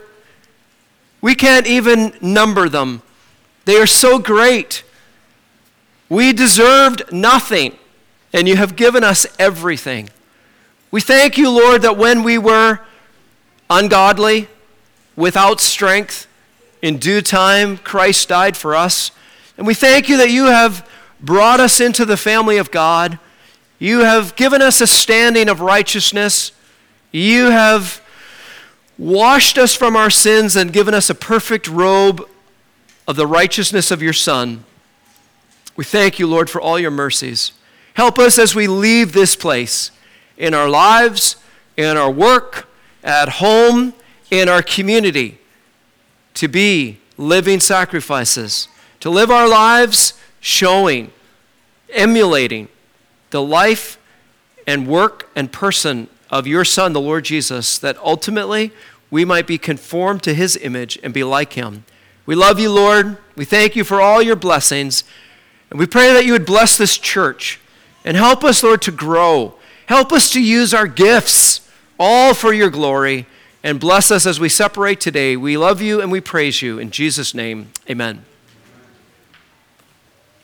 we 1.20 1.34
can't 1.34 1.66
even 1.66 2.16
number 2.22 2.70
them. 2.70 3.02
They 3.66 3.78
are 3.78 3.88
so 3.88 4.20
great. 4.20 4.84
We 6.10 6.32
deserved 6.32 7.12
nothing, 7.12 7.76
and 8.32 8.48
you 8.48 8.56
have 8.58 8.76
given 8.76 9.04
us 9.04 9.26
everything. 9.40 10.12
We 10.92 11.02
thank 11.02 11.40
you, 11.40 11.50
Lord, 11.50 11.82
that 11.82 11.98
when 11.98 12.22
we 12.22 12.38
were 12.38 12.82
ungodly, 13.68 14.48
without 15.16 15.60
strength. 15.60 16.28
In 16.82 16.98
due 16.98 17.22
time, 17.22 17.78
Christ 17.78 18.30
died 18.30 18.58
for 18.58 18.76
us. 18.76 19.12
And 19.58 19.66
we 19.68 19.74
thank 19.74 20.10
you 20.10 20.18
that 20.18 20.30
you 20.30 20.46
have 20.46 20.88
brought 21.22 21.60
us 21.60 21.80
into 21.80 22.06
the 22.06 22.18
family 22.18 22.58
of 22.58 22.72
God. 22.72 23.20
You 23.80 24.00
have 24.00 24.36
given 24.36 24.62
us 24.62 24.82
a 24.82 24.88
standing 24.88 25.50
of 25.50 25.62
righteousness. 25.62 26.52
You 27.12 27.52
have 27.52 28.02
washed 28.98 29.58
us 29.58 29.74
from 29.74 29.96
our 29.96 30.10
sins 30.10 30.56
and 30.56 30.74
given 30.74 30.94
us 30.94 31.10
a 31.10 31.16
perfect 31.16 31.68
robe 31.68 32.28
of 33.08 33.16
the 33.16 33.28
righteousness 33.28 33.92
of 33.92 34.02
your 34.02 34.14
Son. 34.14 34.64
We 35.76 35.84
thank 35.84 36.20
you, 36.20 36.28
Lord, 36.28 36.50
for 36.50 36.62
all 36.62 36.78
your 36.78 36.92
mercies. 36.92 37.54
Help 37.96 38.20
us 38.20 38.38
as 38.38 38.56
we 38.56 38.68
leave 38.68 39.14
this 39.14 39.36
place 39.36 39.92
in 40.38 40.54
our 40.54 40.70
lives, 40.70 41.36
in 41.78 41.98
our 41.98 42.12
work, 42.12 42.68
at 43.04 43.30
home, 43.30 43.94
in 44.32 44.50
our 44.50 44.62
community 44.62 45.40
to 46.36 46.48
be 46.48 47.00
living 47.18 47.60
sacrifices, 47.60 48.68
to 49.00 49.10
live 49.10 49.30
our 49.30 49.48
lives 49.48 50.14
showing, 50.40 51.12
emulating 51.90 52.68
the 53.30 53.42
life 53.42 53.98
and 54.66 54.88
work 54.88 55.30
and 55.36 55.52
person 55.52 56.08
of 56.30 56.48
your 56.48 56.66
Son, 56.66 56.94
the 56.94 57.02
Lord 57.02 57.26
Jesus, 57.26 57.78
that 57.78 57.98
ultimately 57.98 58.72
we 59.12 59.26
might 59.26 59.46
be 59.46 59.58
conformed 59.58 60.24
to 60.24 60.34
his 60.34 60.58
image 60.58 60.98
and 61.04 61.14
be 61.14 61.24
like 61.24 61.54
him. 61.54 61.86
We 62.26 62.36
love 62.36 62.60
you, 62.60 62.72
Lord. 62.72 63.18
We 63.36 63.46
thank 63.46 63.76
you 63.76 63.84
for 63.84 64.02
all 64.02 64.22
your 64.22 64.36
blessings. 64.36 65.04
And 65.70 65.80
we 65.80 65.86
pray 65.86 66.14
that 66.14 66.26
you 66.26 66.32
would 66.32 66.46
bless 66.46 66.78
this 66.78 66.98
church 66.98 67.60
and 68.06 68.18
help 68.18 68.44
us, 68.44 68.64
Lord, 68.64 68.82
to 68.84 68.92
grow. 68.92 69.56
Help 69.88 70.12
us 70.12 70.32
to 70.32 70.42
use 70.42 70.74
our 70.74 70.88
gifts 70.88 71.70
all 72.00 72.34
for 72.34 72.54
your 72.54 72.70
glory 72.70 73.28
and 73.64 73.80
bless 73.80 74.12
us 74.12 74.26
as 74.26 74.40
we 74.40 74.50
separate 74.50 75.00
today. 75.00 75.38
We 75.38 75.58
love 75.58 75.82
you 75.82 76.02
and 76.02 76.12
we 76.12 76.22
praise 76.22 76.62
you. 76.62 76.80
In 76.80 76.92
Jesus' 76.92 77.34
name, 77.34 77.72
amen. 77.90 78.26